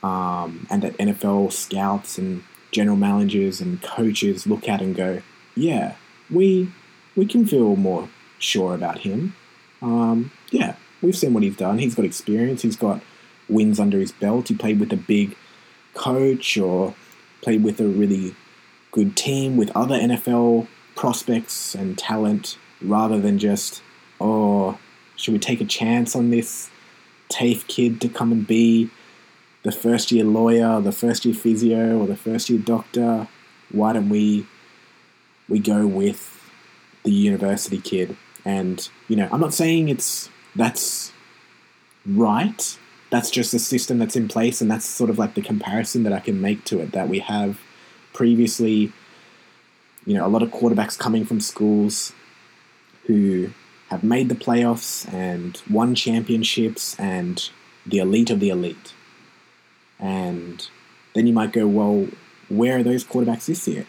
[0.01, 5.21] um, and that NFL scouts and general managers and coaches look at and go,
[5.55, 5.95] yeah,
[6.29, 6.71] we
[7.15, 9.35] we can feel more sure about him.
[9.81, 11.79] Um, yeah, we've seen what he's done.
[11.79, 12.61] He's got experience.
[12.61, 13.01] He's got
[13.47, 14.47] wins under his belt.
[14.49, 15.35] He played with a big
[15.93, 16.93] coach or
[17.41, 18.35] played with a really
[18.95, 23.83] good team with other NFL prospects and talent rather than just,
[24.21, 24.79] oh,
[25.17, 26.69] should we take a chance on this
[27.29, 28.89] TAFE kid to come and be
[29.63, 33.27] the first year lawyer, the first year physio, or the first year doctor.
[33.71, 34.47] Why don't we
[35.49, 36.51] we go with
[37.03, 38.15] the university kid?
[38.45, 41.11] And you know, I'm not saying it's that's
[42.05, 42.77] right.
[43.09, 46.13] That's just a system that's in place, and that's sort of like the comparison that
[46.13, 46.91] I can make to it.
[46.91, 47.59] That we have
[48.16, 48.91] previously,
[50.05, 52.13] you know, a lot of quarterbacks coming from schools
[53.05, 53.49] who
[53.89, 57.51] have made the playoffs and won championships and
[57.86, 58.93] the elite of the elite.
[59.99, 60.68] And
[61.13, 62.07] then you might go, well,
[62.49, 63.86] where are those quarterbacks this year?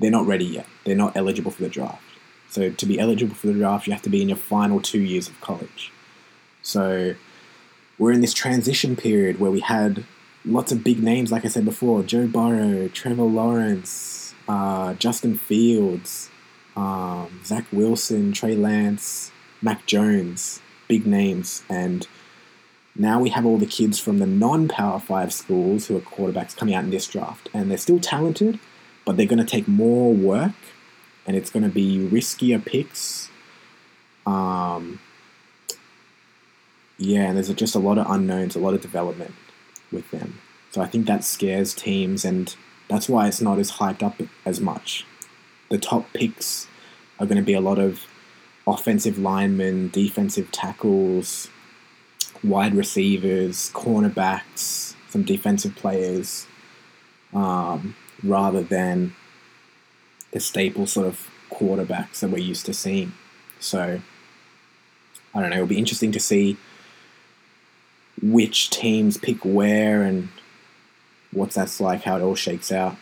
[0.00, 0.66] They're not ready yet.
[0.84, 2.02] They're not eligible for the draft.
[2.50, 5.00] So to be eligible for the draft, you have to be in your final two
[5.00, 5.92] years of college.
[6.62, 7.14] So
[7.98, 10.04] we're in this transition period where we had
[10.44, 16.30] lots of big names, like I said before Joe Burrow, Trevor Lawrence, uh, Justin Fields,
[16.76, 19.30] um, Zach Wilson, Trey Lance,
[19.62, 21.62] Mac Jones, big names.
[21.68, 22.06] And
[22.94, 26.56] now we have all the kids from the non Power 5 schools who are quarterbacks
[26.56, 27.48] coming out in this draft.
[27.54, 28.58] And they're still talented,
[29.04, 30.52] but they're going to take more work
[31.26, 33.30] and it's going to be riskier picks.
[34.26, 35.00] Um,
[36.98, 39.34] yeah, and there's just a lot of unknowns, a lot of development
[39.94, 40.40] with them.
[40.70, 42.54] So I think that scares teams, and
[42.88, 45.06] that's why it's not as hyped up as much.
[45.70, 46.66] The top picks
[47.18, 48.06] are going to be a lot of
[48.66, 51.48] offensive linemen, defensive tackles,
[52.42, 56.46] wide receivers, cornerbacks, some defensive players,
[57.32, 59.14] um, rather than
[60.32, 63.12] the staple sort of quarterbacks that we're used to seeing.
[63.60, 64.00] So,
[65.34, 66.56] I don't know, it'll be interesting to see
[68.24, 70.28] which teams pick where and
[71.32, 72.96] what's that's like, how it all shakes out.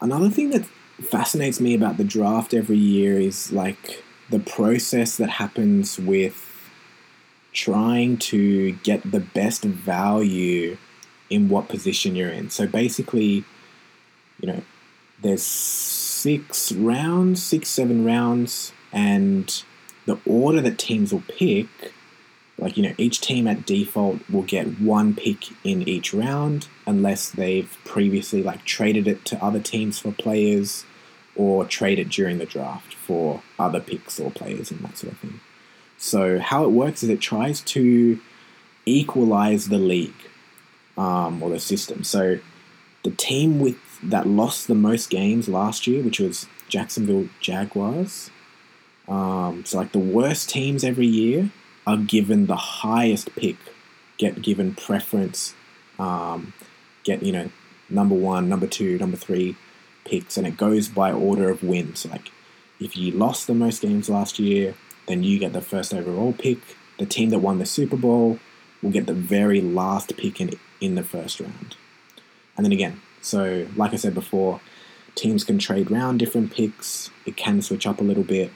[0.00, 0.66] Another thing that
[1.00, 6.42] fascinates me about the draft every year is like the process that happens with
[7.52, 10.76] trying to get the best value
[11.30, 12.50] in what position you're in.
[12.50, 13.44] So basically,
[14.40, 14.62] you know,
[15.22, 19.62] there's six rounds, six, seven rounds, and
[20.04, 21.66] the order that teams will pick,
[22.58, 27.30] like, you know, each team at default will get one pick in each round unless
[27.30, 30.84] they've previously, like, traded it to other teams for players
[31.34, 35.40] or traded during the draft for other picks or players and that sort of thing.
[35.98, 38.18] So, how it works is it tries to
[38.86, 40.14] equalize the league
[40.96, 42.04] um, or the system.
[42.04, 42.38] So,
[43.04, 48.30] the team with that lost the most games last year, which was Jacksonville Jaguars.
[49.08, 51.50] Um, so like the worst teams every year
[51.86, 53.56] are given the highest pick,
[54.18, 55.54] get given preference,
[55.98, 56.52] um,
[57.04, 57.50] get you know
[57.88, 59.56] number one, number two, number three
[60.04, 62.06] picks, and it goes by order of wins.
[62.06, 62.30] Like
[62.80, 64.74] if you lost the most games last year,
[65.06, 66.58] then you get the first overall pick.
[66.98, 68.38] The team that won the Super Bowl
[68.82, 71.76] will get the very last pick in in the first round.
[72.56, 74.60] And then again, so, like I said before,
[75.14, 77.10] teams can trade around different picks.
[77.24, 78.52] It can switch up a little bit.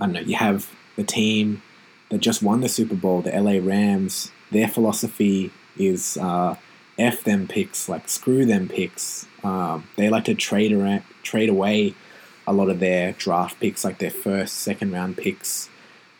[0.00, 0.20] I don't know.
[0.20, 1.62] You have the team
[2.10, 4.30] that just won the Super Bowl, the LA Rams.
[4.50, 6.56] Their philosophy is uh,
[6.98, 9.26] f them picks, like screw them picks.
[9.44, 11.94] Um, they like to trade around, trade away
[12.46, 15.68] a lot of their draft picks, like their first, second round picks,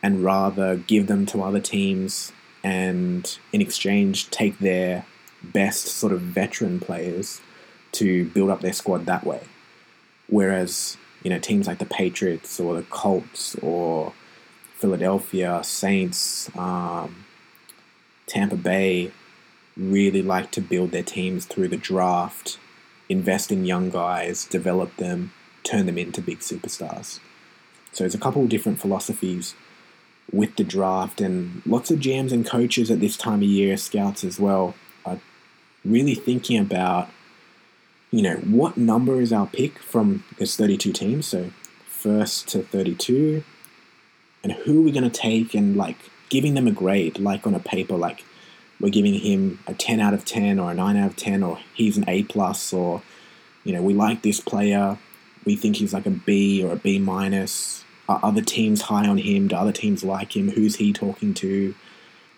[0.02, 2.32] and rather give them to other teams
[2.62, 5.06] and in exchange take their
[5.42, 7.40] best sort of veteran players
[7.92, 9.40] to build up their squad that way.
[10.28, 14.12] Whereas, you know, teams like the Patriots or the Colts or
[14.78, 17.24] Philadelphia, Saints, um,
[18.26, 19.10] Tampa Bay
[19.76, 22.58] really like to build their teams through the draft
[23.08, 25.32] invest in young guys, develop them,
[25.64, 27.20] turn them into big superstars.
[27.92, 29.54] So there's a couple of different philosophies
[30.30, 34.24] with the draft, and lots of GMs and coaches at this time of year, scouts
[34.24, 34.74] as well,
[35.06, 35.18] are
[35.84, 37.08] really thinking about,
[38.10, 41.50] you know, what number is our pick from this 32 teams, so
[41.86, 43.42] first to 32,
[44.42, 45.96] and who are we going to take, and like
[46.28, 48.24] giving them a grade, like on a paper, like
[48.80, 51.58] we're giving him a 10 out of 10 or a 9 out of 10, or
[51.74, 53.02] he's an A plus, or
[53.64, 54.98] you know, we like this player,
[55.44, 59.18] we think he's like a B or a B minus are other teams high on
[59.18, 59.48] him?
[59.48, 60.50] Do other teams like him?
[60.50, 61.74] Who's he talking to?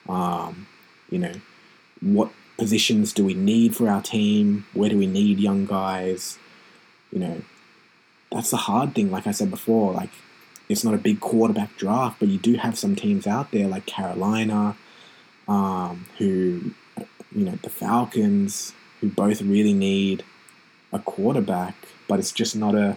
[0.09, 0.66] Um,
[1.09, 1.32] you know,
[2.01, 4.66] what positions do we need for our team?
[4.74, 6.38] Where do we need young guys?
[7.12, 7.42] You know,
[8.32, 9.11] that's the hard thing.
[9.11, 10.11] Like I said before, like
[10.71, 13.87] it's not a big quarterback draft, but you do have some teams out there like
[13.87, 14.77] Carolina,
[15.49, 16.71] um, who,
[17.33, 20.23] you know, the Falcons, who both really need
[20.93, 21.75] a quarterback,
[22.07, 22.97] but it's just not a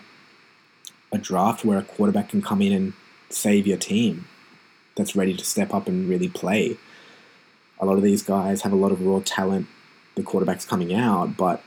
[1.12, 2.94] a draft where a quarterback can come in and
[3.30, 4.28] save your team
[4.96, 6.78] that's ready to step up and really play.
[7.80, 9.68] A lot of these guys have a lot of raw talent,
[10.16, 11.64] the quarterback's coming out, but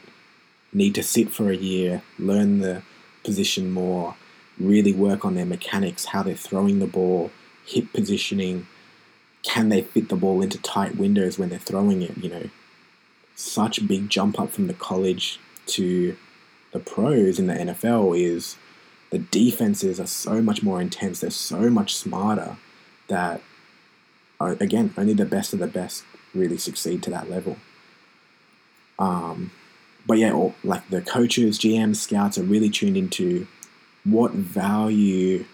[0.73, 2.83] need to sit for a year, learn the
[3.25, 4.17] position more,
[4.59, 7.31] really work on their mechanics, how they're throwing the ball,
[7.65, 8.67] hip positioning.
[9.43, 12.17] Can they fit the ball into tight windows when they're throwing it?
[12.17, 12.51] You know,
[13.35, 16.17] such big jump up from the college to
[16.73, 18.57] the pros in the NFL is
[19.11, 21.21] the defenses are so much more intense.
[21.21, 22.57] They're so much smarter
[23.09, 23.41] that,
[24.41, 26.05] uh, again, only the best of the best
[26.35, 27.57] really succeed to that level.
[28.99, 29.53] Um,
[30.07, 33.47] but yeah, all, like the coaches, GMs, scouts are really tuned into
[34.07, 35.45] what value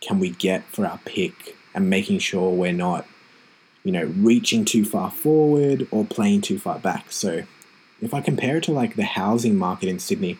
[0.00, 3.06] can we get for our pick and making sure we're not,
[3.84, 7.12] you know, reaching too far forward or playing too far back.
[7.12, 7.44] So
[8.02, 10.38] if I compare it to like the housing market in Sydney,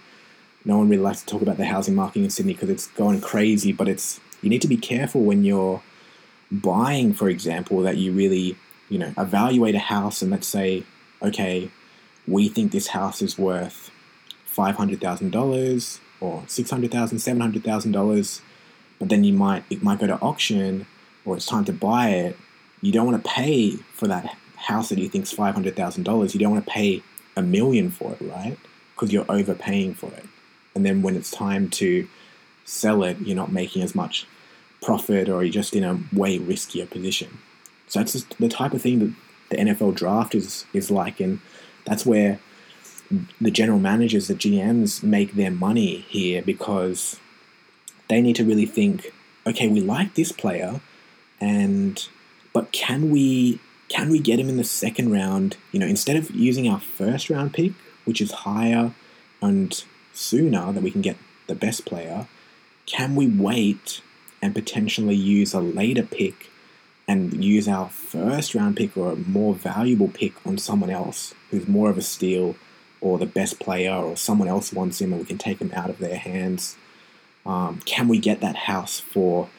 [0.64, 3.20] no one really likes to talk about the housing market in Sydney because it's going
[3.20, 5.80] crazy, but it's you need to be careful when you're
[6.50, 8.56] buying, for example, that you really,
[8.88, 10.82] you know, evaluate a house and let's say,
[11.22, 11.70] okay,
[12.26, 13.90] we think this house is worth
[14.44, 18.40] five hundred thousand dollars or six hundred thousand, seven hundred thousand dollars,
[18.98, 20.86] but then you might it might go to auction
[21.24, 22.36] or it's time to buy it.
[22.80, 26.04] You don't want to pay for that house that you think is five hundred thousand
[26.04, 26.34] dollars.
[26.34, 27.02] You don't want to pay
[27.36, 28.56] a million for it, right?
[28.94, 30.26] Because you're overpaying for it
[30.74, 32.08] and then when it's time to
[32.64, 34.26] sell it, you're not making as much
[34.82, 37.38] profit or you're just in a way riskier position.
[37.86, 39.14] So that's the type of thing that
[39.50, 41.40] the NFL draft is is like, and
[41.84, 42.40] that's where
[43.40, 47.20] the general managers, the GMs, make their money here because
[48.08, 49.12] they need to really think,
[49.46, 50.80] okay, we like this player,
[51.40, 52.08] and
[52.52, 55.56] but can we can we get him in the second round?
[55.72, 57.72] You know, instead of using our first round pick,
[58.04, 58.94] which is higher
[59.42, 62.26] and sooner that we can get the best player,
[62.86, 64.00] can we wait
[64.40, 66.50] and potentially use a later pick
[67.06, 71.68] and use our first round pick or a more valuable pick on someone else who's
[71.68, 72.56] more of a steal
[73.04, 75.90] or the best player or someone else wants him and we can take him out
[75.90, 76.76] of their hands?
[77.44, 79.50] Um, can we get that house for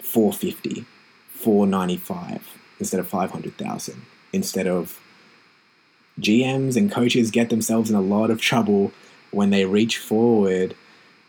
[0.00, 0.84] 450,
[1.28, 4.98] 495 instead of 500,000 instead of
[6.18, 8.92] GMs and coaches get themselves in a lot of trouble
[9.30, 10.74] when they reach forward,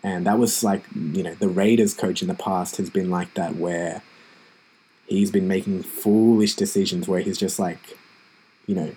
[0.04, 3.36] and that was like, you know, the Raiders coach in the past has been like
[3.36, 4.02] that, where
[5.06, 7.98] he's been making foolish decisions where he's just like,
[8.66, 8.96] you know,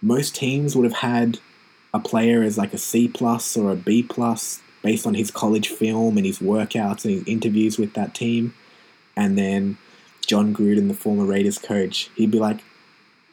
[0.00, 1.38] most teams would have had
[1.94, 5.68] a player as like a C plus or a B plus based on his college
[5.68, 8.54] film and his workouts and his interviews with that team.
[9.16, 9.78] And then
[10.26, 12.60] Jon Gruden, the former Raiders coach, he'd be like,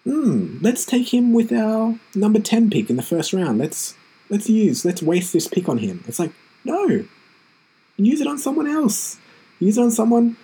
[0.03, 3.57] hmm, let's take him with our number 10 pick in the first round.
[3.57, 3.95] Let's
[4.30, 6.03] let's use, let's waste this pick on him.
[6.07, 6.32] It's like,
[6.64, 7.05] no,
[7.97, 9.18] use it on someone else.
[9.60, 10.38] Use it on someone.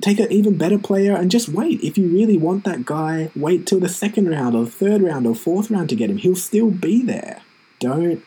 [0.00, 1.82] Take an even better player and just wait.
[1.82, 5.26] If you really want that guy, wait till the second round or the third round
[5.26, 6.18] or fourth round to get him.
[6.18, 7.42] He'll still be there.
[7.78, 8.22] Don't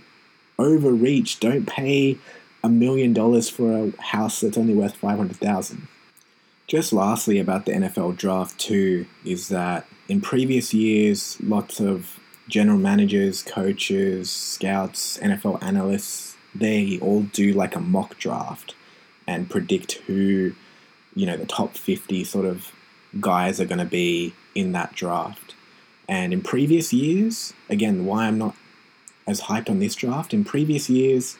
[0.57, 1.39] overreach.
[1.39, 2.17] Don't pay
[2.63, 5.88] a million dollars for a house that's only worth 500,000.
[6.67, 12.78] Just lastly about the NFL draft too is that in previous years lots of general
[12.78, 18.76] managers, coaches, scouts, NFL analysts, they all do like a mock draft
[19.28, 20.53] and predict who,
[21.20, 22.72] you know, the top 50 sort of
[23.20, 25.53] guys are going to be in that draft.
[26.07, 28.55] And in previous years, again, why I'm not
[29.28, 31.38] as hyped on this draft, in previous years,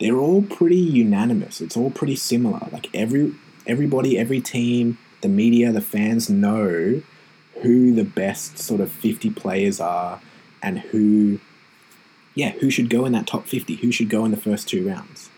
[0.00, 1.60] they're all pretty unanimous.
[1.60, 2.66] It's all pretty similar.
[2.72, 3.32] Like every
[3.64, 7.00] everybody, every team, the media, the fans know
[7.62, 10.20] who the best sort of 50 players are
[10.60, 11.38] and who
[12.34, 13.76] yeah, who should go in that top 50?
[13.76, 15.30] Who should go in the first two rounds?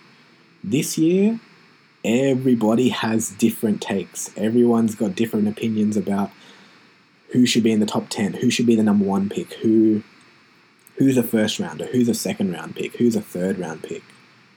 [0.62, 1.38] This year,
[2.04, 4.30] everybody has different takes.
[4.36, 6.30] Everyone's got different opinions about
[7.30, 10.02] who should be in the top 10, who should be the number one pick, who
[10.96, 14.02] who's a first rounder, who's a second round pick, who's a third round pick.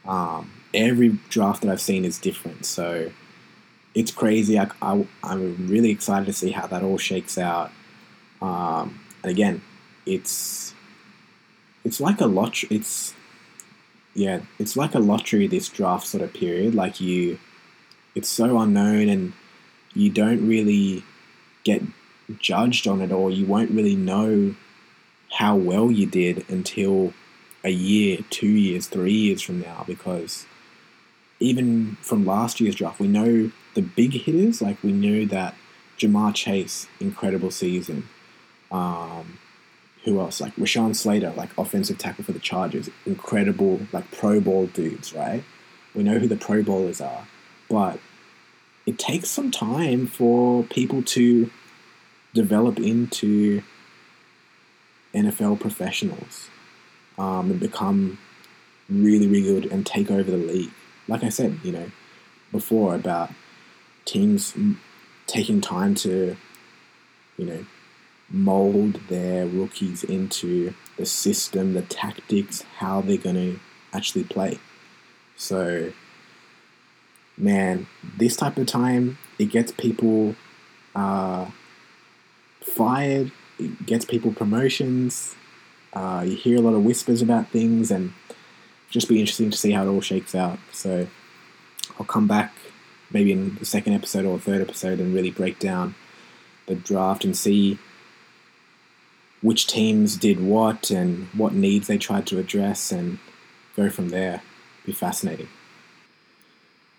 [0.05, 2.65] Um, every draft that I've seen is different.
[2.65, 3.11] So
[3.95, 4.59] it's crazy.
[4.59, 4.69] I,
[5.23, 7.71] am really excited to see how that all shakes out.
[8.41, 9.61] Um, and again,
[10.05, 10.75] it's
[11.83, 12.63] it's like a lot.
[12.69, 13.13] It's
[14.17, 15.45] yeah, it's like a lottery.
[15.45, 17.37] This draft sort of period, like you,
[18.15, 19.33] it's so unknown, and
[19.93, 21.03] you don't really
[21.63, 21.83] get
[22.39, 24.55] judged on it, or you won't really know
[25.33, 27.13] how well you did until
[27.63, 30.47] a year, two years, three years from now, because
[31.39, 34.63] even from last year's draft, we know the big hitters.
[34.63, 35.53] Like we knew that
[35.99, 38.09] Ja'Marr Chase, incredible season.
[38.71, 39.37] Um,
[40.07, 40.39] who else?
[40.39, 45.43] Like Rashawn Slater, like offensive tackle for the Chargers, incredible, like Pro Bowl dudes, right?
[45.93, 47.27] We know who the Pro Bowlers are,
[47.69, 47.99] but
[48.85, 51.51] it takes some time for people to
[52.33, 53.61] develop into
[55.13, 56.47] NFL professionals
[57.17, 58.17] um, and become
[58.89, 60.71] really, really good and take over the league.
[61.09, 61.91] Like I said, you know,
[62.53, 63.29] before about
[64.05, 64.55] teams
[65.25, 66.37] taking time to,
[67.37, 67.65] you know,
[68.29, 73.59] mold their rookies into the system, the tactics, how they're going to
[73.93, 74.59] actually play.
[75.35, 75.93] So,
[77.37, 80.35] man, this type of time, it gets people
[80.95, 81.49] uh,
[82.61, 85.35] fired, it gets people promotions.
[85.93, 88.13] Uh, you hear a lot of whispers about things, and
[88.89, 90.59] just be interesting to see how it all shakes out.
[90.73, 91.07] So,
[91.99, 92.53] I'll come back
[93.11, 95.95] maybe in the second episode or third episode and really break down
[96.65, 97.79] the draft and see
[99.47, 103.17] which teams did what and what needs they tried to address and
[103.77, 104.41] go from there.
[104.85, 105.47] Be fascinating.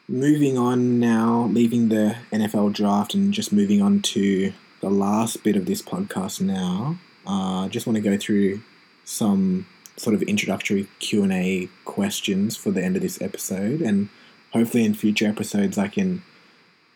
[0.08, 5.56] Moving on now, leaving the NFL draft and just moving on to the last bit
[5.56, 6.98] of this podcast now.
[7.26, 8.62] I uh, just want to go through
[9.04, 9.66] some
[9.98, 14.08] sort of introductory Q&A questions for the end of this episode and
[14.54, 16.22] hopefully in future episodes I can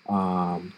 [0.08, 0.72] um,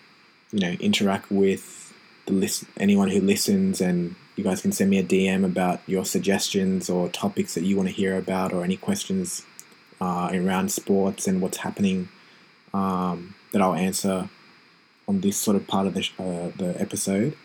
[0.50, 1.92] you know interact with
[2.26, 6.04] the list anyone who listens and you guys can send me a DM about your
[6.04, 9.44] suggestions or topics that you want to hear about or any questions
[10.00, 12.08] uh, around sports and what's happening
[12.72, 14.28] um, that I'll answer
[15.06, 17.36] on this sort of part of the, uh, the episode.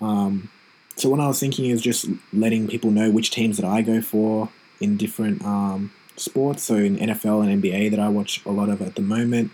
[0.00, 0.50] Um,
[0.96, 4.00] so what I was thinking is just letting people know which teams that I go
[4.00, 4.48] for
[4.80, 6.64] in different um, sports.
[6.64, 9.52] So in NFL and NBA that I watch a lot of at the moment.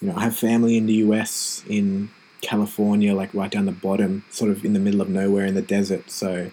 [0.00, 2.10] You know, I have family in the US in
[2.40, 5.62] California, like right down the bottom, sort of in the middle of nowhere in the
[5.62, 6.10] desert.
[6.10, 6.50] So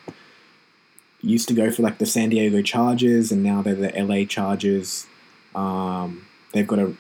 [1.21, 5.07] used to go for like the San Diego Chargers, and now they're the LA Chargers.
[5.55, 6.93] Um, they've got a,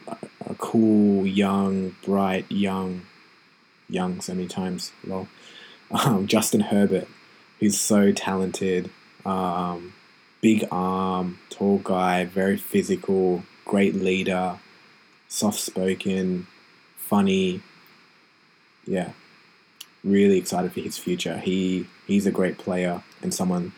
[0.45, 3.03] a cool, young, bright, young,
[3.89, 5.27] young so many times, well,
[5.91, 7.07] um, Justin Herbert,
[7.59, 8.89] who's so talented,
[9.25, 9.93] um,
[10.41, 14.59] big arm, tall guy, very physical, great leader,
[15.27, 16.47] soft spoken,
[16.95, 17.61] funny,
[18.87, 19.11] yeah,
[20.03, 21.37] really excited for his future.
[21.37, 23.73] He he's a great player and someone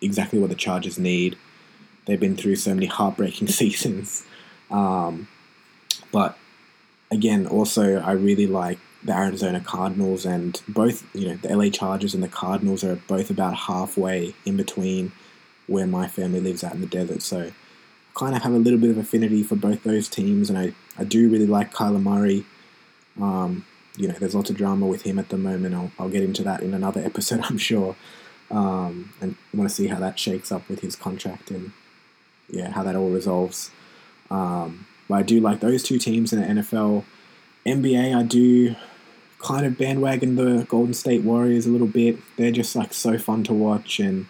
[0.00, 1.36] exactly what the Chargers need.
[2.06, 4.24] They've been through so many heartbreaking seasons,
[4.70, 5.28] um,
[6.12, 6.36] but
[7.10, 12.14] again, also I really like the Arizona Cardinals and both you know the LA Chargers
[12.14, 15.12] and the Cardinals are both about halfway in between
[15.68, 17.22] where my family lives out in the desert.
[17.22, 17.52] So I
[18.18, 21.04] kind of have a little bit of affinity for both those teams, and I, I
[21.04, 22.44] do really like Kyler Murray.
[23.20, 23.64] Um,
[23.98, 25.74] you know, there's lots of drama with him at the moment.
[25.74, 27.96] I'll, I'll get into that in another episode, I'm sure.
[28.50, 31.72] Um, and want to see how that shakes up with his contract and
[32.48, 33.70] yeah, how that all resolves.
[34.30, 37.04] Um, but I do like those two teams in the NFL.
[37.66, 38.76] NBA, I do
[39.38, 42.18] kind of bandwagon the Golden State Warriors a little bit.
[42.36, 44.26] They're just like so fun to watch, and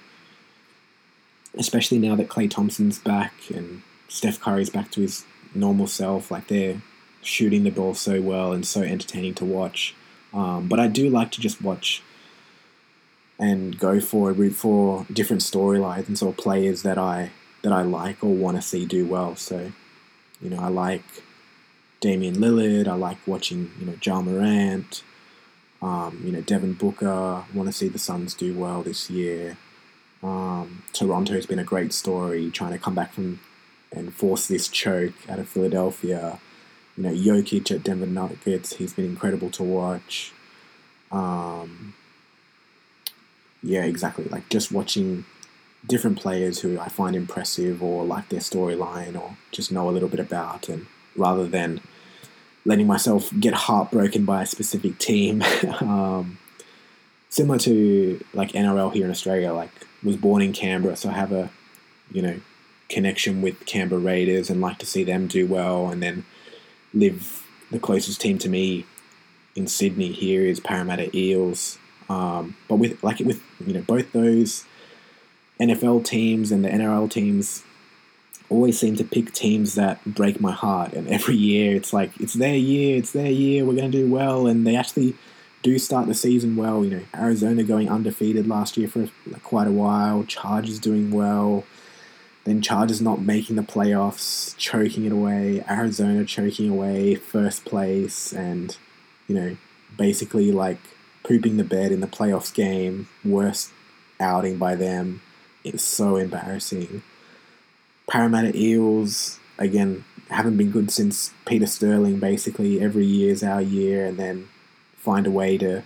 [1.54, 6.48] especially now that Klay Thompson's back and Steph Curry's back to his normal self, like
[6.48, 6.82] they're
[7.28, 9.94] shooting the ball so well and so entertaining to watch.
[10.32, 12.02] Um, but I do like to just watch
[13.38, 17.30] and go for root for different storylines and sort of players that I
[17.62, 19.36] that I like or want to see do well.
[19.36, 19.72] So,
[20.40, 21.02] you know, I like
[22.00, 22.88] Damian Lillard.
[22.88, 25.02] I like watching you know Ja Morant.
[25.80, 27.44] Um, you know, Devin Booker.
[27.54, 29.56] Want to see the Suns do well this year.
[30.22, 33.40] Um, Toronto's been a great story, trying to come back from
[33.90, 36.38] and force this choke out of Philadelphia
[36.98, 40.32] you know, Jokic at Denver Nuggets, he's been incredible to watch.
[41.12, 41.94] Um,
[43.62, 44.24] yeah, exactly.
[44.24, 45.24] Like just watching
[45.86, 50.08] different players who I find impressive or like their storyline or just know a little
[50.08, 51.80] bit about, and rather than
[52.64, 55.44] letting myself get heartbroken by a specific team.
[55.80, 56.38] um,
[57.28, 59.70] similar to like NRL here in Australia, like
[60.02, 61.48] was born in Canberra, so I have a
[62.10, 62.40] you know
[62.88, 66.24] connection with Canberra Raiders and like to see them do well, and then
[66.94, 68.86] live the closest team to me
[69.54, 71.78] in Sydney here is Parramatta Eels.
[72.08, 74.64] Um, but with like with you know both those
[75.60, 77.64] NFL teams and the NRL teams
[78.48, 80.92] always seem to pick teams that break my heart.
[80.92, 84.10] And every year it's like, it's their year, it's their year, we're going to do
[84.10, 84.46] well.
[84.46, 85.14] And they actually
[85.62, 86.84] do start the season well.
[86.84, 89.08] You know, Arizona going undefeated last year for
[89.42, 91.64] quite a while, Chargers doing well.
[92.48, 95.62] Then Chargers not making the playoffs, choking it away.
[95.68, 98.74] Arizona choking away first place, and
[99.26, 99.56] you know,
[99.98, 100.78] basically like
[101.24, 103.06] pooping the bed in the playoffs game.
[103.22, 103.70] Worst
[104.18, 105.20] outing by them.
[105.62, 107.02] It's so embarrassing.
[108.08, 112.80] Parramatta Eels, again, haven't been good since Peter Sterling, basically.
[112.80, 114.48] Every year is our year, and then
[114.96, 115.82] find a way to,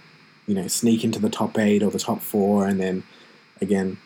[0.47, 3.03] you know, sneak into the top eight or the top four, and then,
[3.61, 3.99] again,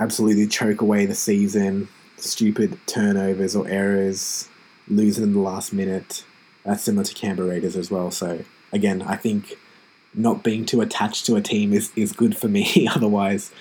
[0.00, 1.88] absolutely choke away the season.
[2.16, 4.48] Stupid turnovers or errors,
[4.88, 6.24] losing in the last minute.
[6.64, 8.10] That's similar to Canberra Raiders as well.
[8.10, 9.56] So, again, I think
[10.12, 12.88] not being too attached to a team is, is good for me.
[12.94, 13.52] Otherwise,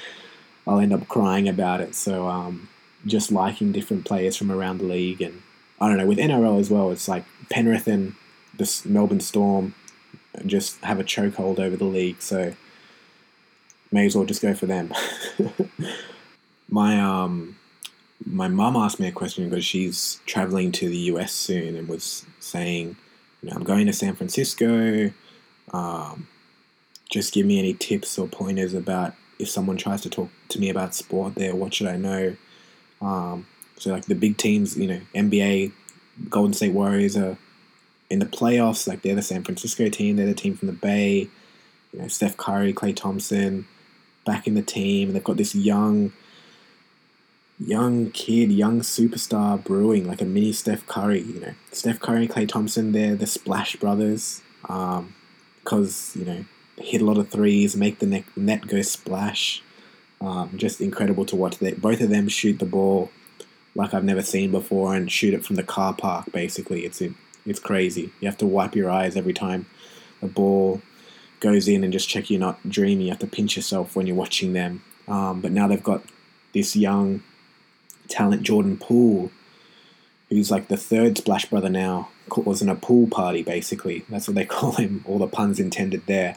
[0.67, 1.95] I'll end up crying about it.
[1.95, 2.69] So, um,
[3.05, 5.21] just liking different players from around the league.
[5.21, 5.41] And
[5.79, 8.15] I don't know, with NRL as well, it's like Penrith and
[8.57, 9.73] the Melbourne Storm
[10.45, 12.21] just have a chokehold over the league.
[12.21, 12.53] So
[13.91, 14.93] may as well just go for them.
[16.69, 17.57] my um
[18.25, 22.25] my mum asked me a question because she's traveling to the US soon and was
[22.39, 22.97] saying,
[23.41, 25.11] you know, I'm going to San Francisco.
[25.71, 26.27] Um,
[27.09, 30.69] just give me any tips or pointers about if someone tries to talk to me
[30.69, 32.35] about sport there, what should I know?
[33.01, 33.47] Um,
[33.77, 35.71] so like the big teams, you know, NBA,
[36.29, 37.37] Golden State Warriors are
[38.09, 38.87] in the playoffs.
[38.87, 40.17] Like they're the San Francisco team.
[40.17, 41.29] They're the team from the Bay.
[41.93, 43.65] You know, Steph Curry, Klay Thompson,
[44.25, 45.09] back in the team.
[45.09, 46.11] And they've got this young,
[47.59, 51.21] young kid, young superstar brewing, like a mini Steph Curry.
[51.21, 52.91] You know, Steph Curry, and Klay Thompson.
[52.91, 54.41] They're the Splash Brothers.
[54.67, 55.15] Um,
[55.69, 56.45] because you know
[56.77, 59.61] hit a lot of threes, make the net, net go splash.
[60.21, 61.57] Um, just incredible to watch.
[61.59, 63.11] They, both of them shoot the ball
[63.75, 66.31] like I've never seen before and shoot it from the car park.
[66.31, 67.01] Basically, it's
[67.45, 68.11] it's crazy.
[68.19, 69.65] You have to wipe your eyes every time
[70.21, 70.81] the ball
[71.39, 73.05] goes in and just check you're not dreaming.
[73.05, 74.83] You have to pinch yourself when you're watching them.
[75.07, 76.03] Um, but now they've got
[76.53, 77.23] this young
[78.09, 79.31] talent, Jordan Poole,
[80.29, 82.09] who's like the third Splash Brother now.
[82.35, 84.05] Was in a pool party, basically.
[84.07, 85.03] That's what they call him.
[85.07, 86.35] All the puns intended there.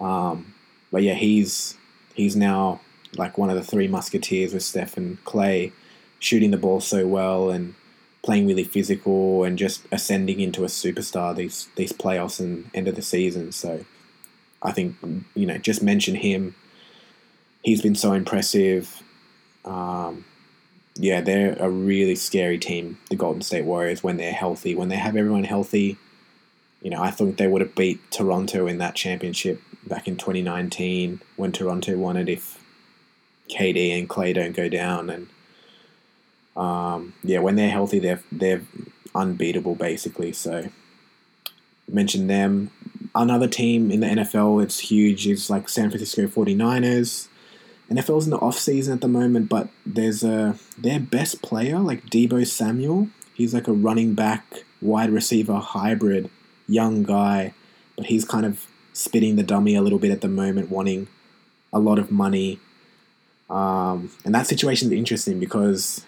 [0.00, 0.54] Um,
[0.90, 1.76] but yeah, he's
[2.14, 2.80] he's now
[3.16, 5.72] like one of the three musketeers with Steph and Klay,
[6.18, 7.74] shooting the ball so well and
[8.22, 12.96] playing really physical and just ascending into a superstar these these playoffs and end of
[12.96, 13.52] the season.
[13.52, 13.84] So
[14.62, 14.96] I think
[15.34, 16.54] you know just mention him.
[17.62, 19.02] He's been so impressive.
[19.64, 20.24] Um,
[20.98, 24.74] yeah, they're a really scary team, the Golden State Warriors, when they're healthy.
[24.74, 25.96] When they have everyone healthy,
[26.82, 31.20] you know, I think they would have beat Toronto in that championship back in 2019
[31.36, 32.62] when Toronto won it if
[33.48, 35.08] KD and Klay don't go down.
[35.08, 35.28] And
[36.56, 38.62] um, yeah, when they're healthy, they're they're
[39.14, 40.32] unbeatable basically.
[40.32, 40.68] So
[41.88, 42.72] mention them.
[43.14, 45.28] Another team in the NFL, it's huge.
[45.28, 47.28] Is like San Francisco 49ers.
[47.90, 52.06] NFL's in the off season at the moment, but there's a their best player like
[52.06, 53.08] Deebo Samuel.
[53.34, 56.28] He's like a running back, wide receiver hybrid,
[56.66, 57.54] young guy,
[57.96, 61.08] but he's kind of spitting the dummy a little bit at the moment, wanting
[61.72, 62.58] a lot of money
[63.50, 66.04] um, and that situation is interesting because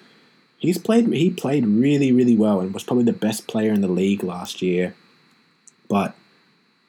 [0.58, 3.88] he's played he played really really well and was probably the best player in the
[3.88, 4.94] league last year,
[5.88, 6.14] but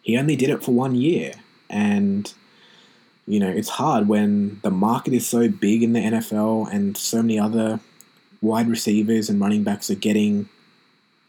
[0.01, 1.33] he only did it for one year,
[1.69, 2.33] and
[3.28, 7.22] you know it's hard when the market is so big in the NFL and so
[7.22, 7.80] many other
[8.41, 10.49] wide receivers and running backs are getting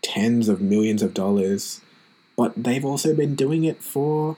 [0.01, 1.81] tens of millions of dollars,
[2.37, 4.37] but they've also been doing it for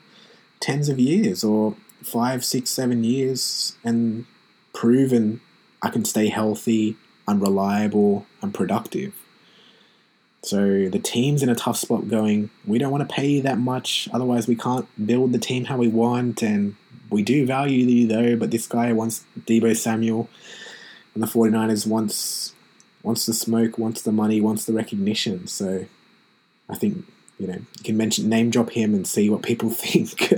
[0.61, 4.27] tens of years or five, six, seven years, and
[4.75, 5.41] proven
[5.83, 6.97] I can stay healthy,
[7.27, 9.15] I'm reliable, I'm productive.
[10.43, 13.59] So the team's in a tough spot going, we don't want to pay you that
[13.59, 16.77] much, otherwise we can't build the team how we want, and
[17.15, 20.29] we do value you though, but this guy wants Deebo Samuel,
[21.15, 22.55] and the 49ers wants
[23.03, 25.47] wants the smoke, wants the money, wants the recognition.
[25.47, 25.87] So
[26.69, 27.05] I think,
[27.39, 30.33] you know, you can mention name drop him and see what people think.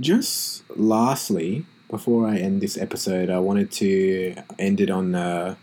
[0.00, 5.56] Just lastly, before I end this episode, I wanted to end it on uh,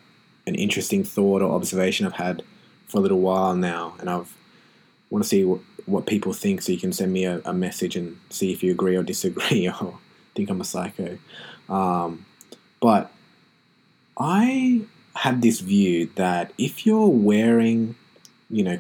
[0.46, 2.44] an interesting thought or observation I've had
[2.88, 4.36] for a little while now, and I've
[5.10, 6.62] want to see what, what people think.
[6.62, 9.68] So you can send me a, a message and see if you agree or disagree
[9.82, 10.00] or
[10.36, 11.18] think I'm a psycho.
[11.70, 12.26] Um,
[12.80, 13.12] but
[14.18, 14.82] I
[15.16, 17.96] have this view that if you're wearing,
[18.50, 18.80] you know,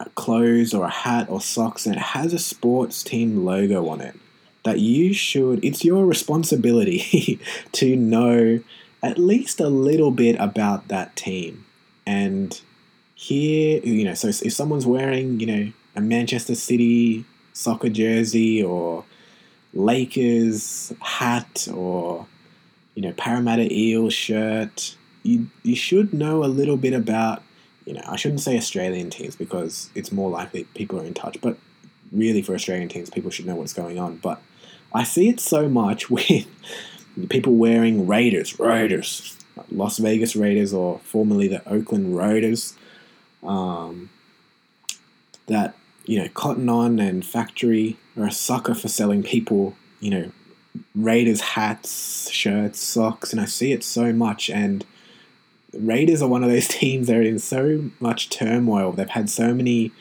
[0.00, 4.00] a clothes or a hat or socks and it has a sports team logo on
[4.00, 4.18] it,
[4.64, 7.38] that you should, it's your responsibility
[7.72, 8.60] to know
[9.02, 11.66] at least a little bit about that team.
[12.06, 12.58] And
[13.14, 19.04] here, you know, so if someone's wearing, you know, a Manchester City soccer jersey or
[19.74, 22.26] Lakers hat or,
[22.94, 27.42] you know, Parramatta Eel shirt, you, you should know a little bit about,
[27.84, 31.40] you know, I shouldn't say Australian teams because it's more likely people are in touch,
[31.40, 31.58] but
[32.12, 34.16] really for Australian teams, people should know what's going on.
[34.18, 34.40] But
[34.92, 36.46] I see it so much with
[37.28, 39.36] people wearing Raiders, Raiders,
[39.70, 42.74] Las Vegas Raiders, or formerly the Oakland Raiders.
[43.42, 44.10] Um,
[45.46, 45.74] that
[46.06, 50.30] you know, Cotton On and Factorie are a sucker for selling people, you know,
[50.94, 54.50] Raiders hats, shirts, socks, and I see it so much.
[54.50, 54.84] And
[55.72, 58.92] Raiders are one of those teams that are in so much turmoil.
[58.92, 59.92] They've had so many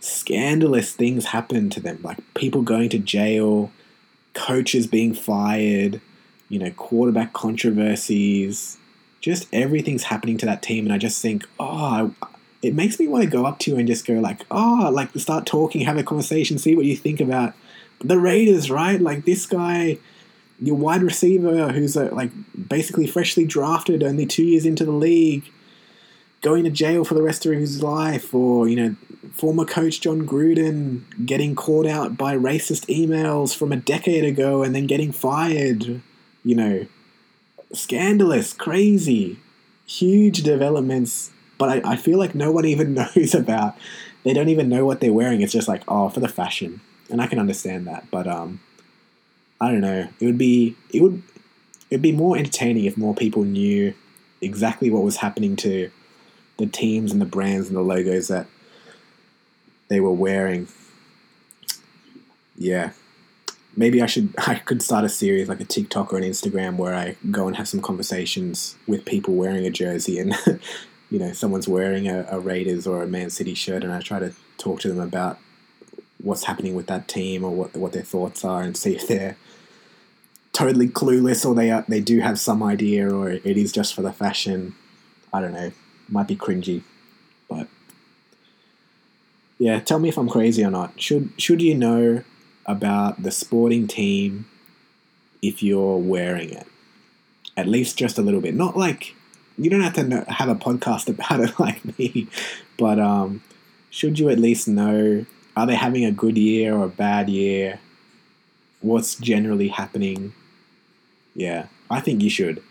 [0.00, 3.70] scandalous things happen to them, like people going to jail,
[4.34, 6.00] coaches being fired,
[6.48, 8.76] you know, quarterback controversies,
[9.20, 10.84] just everything's happening to that team.
[10.84, 12.14] And I just think, oh,
[12.64, 15.10] it makes me want to go up to you and just go like, oh, like
[15.16, 17.54] start talking, have a conversation, see what you think about
[18.00, 19.00] the Raiders, right?
[19.00, 19.98] Like this guy,
[20.60, 22.30] your wide receiver, who's a, like
[22.68, 25.44] basically freshly drafted, only two years into the league,
[26.40, 28.96] going to jail for the rest of his life, or you know,
[29.32, 34.74] former coach Jon Gruden getting caught out by racist emails from a decade ago and
[34.74, 36.00] then getting fired,
[36.44, 36.86] you know,
[37.72, 39.38] scandalous, crazy,
[39.86, 41.30] huge developments.
[41.64, 43.74] But I, I feel like no one even knows about.
[44.22, 45.40] They don't even know what they're wearing.
[45.40, 48.10] It's just like, oh, for the fashion, and I can understand that.
[48.10, 48.60] But um,
[49.62, 50.08] I don't know.
[50.20, 51.22] It would be it would
[51.90, 53.94] it'd be more entertaining if more people knew
[54.42, 55.90] exactly what was happening to
[56.58, 58.46] the teams and the brands and the logos that
[59.88, 60.68] they were wearing.
[62.56, 62.90] Yeah.
[63.74, 66.94] Maybe I should I could start a series like a TikTok or an Instagram where
[66.94, 70.34] I go and have some conversations with people wearing a jersey and
[71.14, 74.18] you know someone's wearing a, a Raiders or a Man City shirt and I try
[74.18, 75.38] to talk to them about
[76.20, 79.36] what's happening with that team or what what their thoughts are and see if they're
[80.52, 84.02] totally clueless or they are, they do have some idea or it is just for
[84.02, 84.74] the fashion.
[85.32, 85.70] I don't know.
[86.08, 86.82] Might be cringy,
[87.48, 87.68] but
[89.60, 91.00] yeah, tell me if I'm crazy or not.
[91.00, 92.24] Should should you know
[92.66, 94.46] about the sporting team
[95.42, 96.66] if you're wearing it?
[97.56, 98.56] At least just a little bit.
[98.56, 99.14] Not like
[99.56, 102.28] you don't have to know, have a podcast about it like me,
[102.76, 103.42] but um,
[103.90, 105.24] should you at least know
[105.56, 107.78] are they having a good year or a bad year?
[108.80, 110.34] What's generally happening?
[111.34, 112.62] Yeah, I think you should.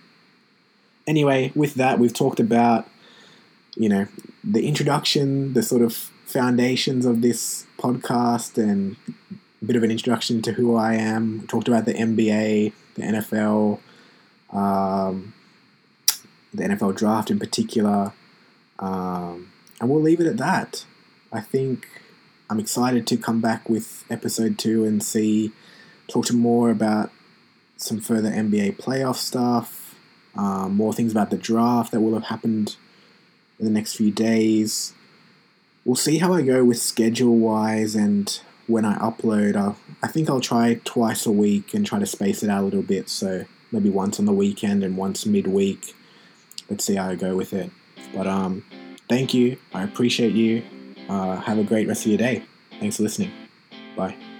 [1.07, 2.87] Anyway, with that, we've talked about,
[3.75, 4.07] you know,
[4.43, 5.93] the introduction, the sort of
[6.25, 8.95] foundations of this podcast, and
[9.61, 11.41] a bit of an introduction to who I am.
[11.41, 13.79] We talked about the NBA, the NFL,
[14.51, 15.33] um,
[16.53, 18.13] the NFL draft in particular,
[18.79, 20.85] um, and we'll leave it at that.
[21.31, 21.87] I think
[22.49, 25.51] I'm excited to come back with episode two and see,
[26.07, 27.11] talk to more about
[27.77, 29.95] some further NBA playoff stuff,
[30.35, 32.75] um, more things about the draft that will have happened
[33.59, 34.93] in the next few days.
[35.85, 39.55] We'll see how I go with schedule wise and when I upload.
[39.55, 42.65] I'll, I think I'll try twice a week and try to space it out a
[42.65, 43.09] little bit.
[43.09, 45.95] So maybe once on the weekend and once midweek.
[46.69, 47.71] Let's see how I go with it.
[48.13, 48.63] But um,
[49.09, 49.57] thank you.
[49.73, 50.63] I appreciate you.
[51.09, 52.43] Uh, have a great rest of your day.
[52.79, 53.31] Thanks for listening.
[53.95, 54.32] Bye.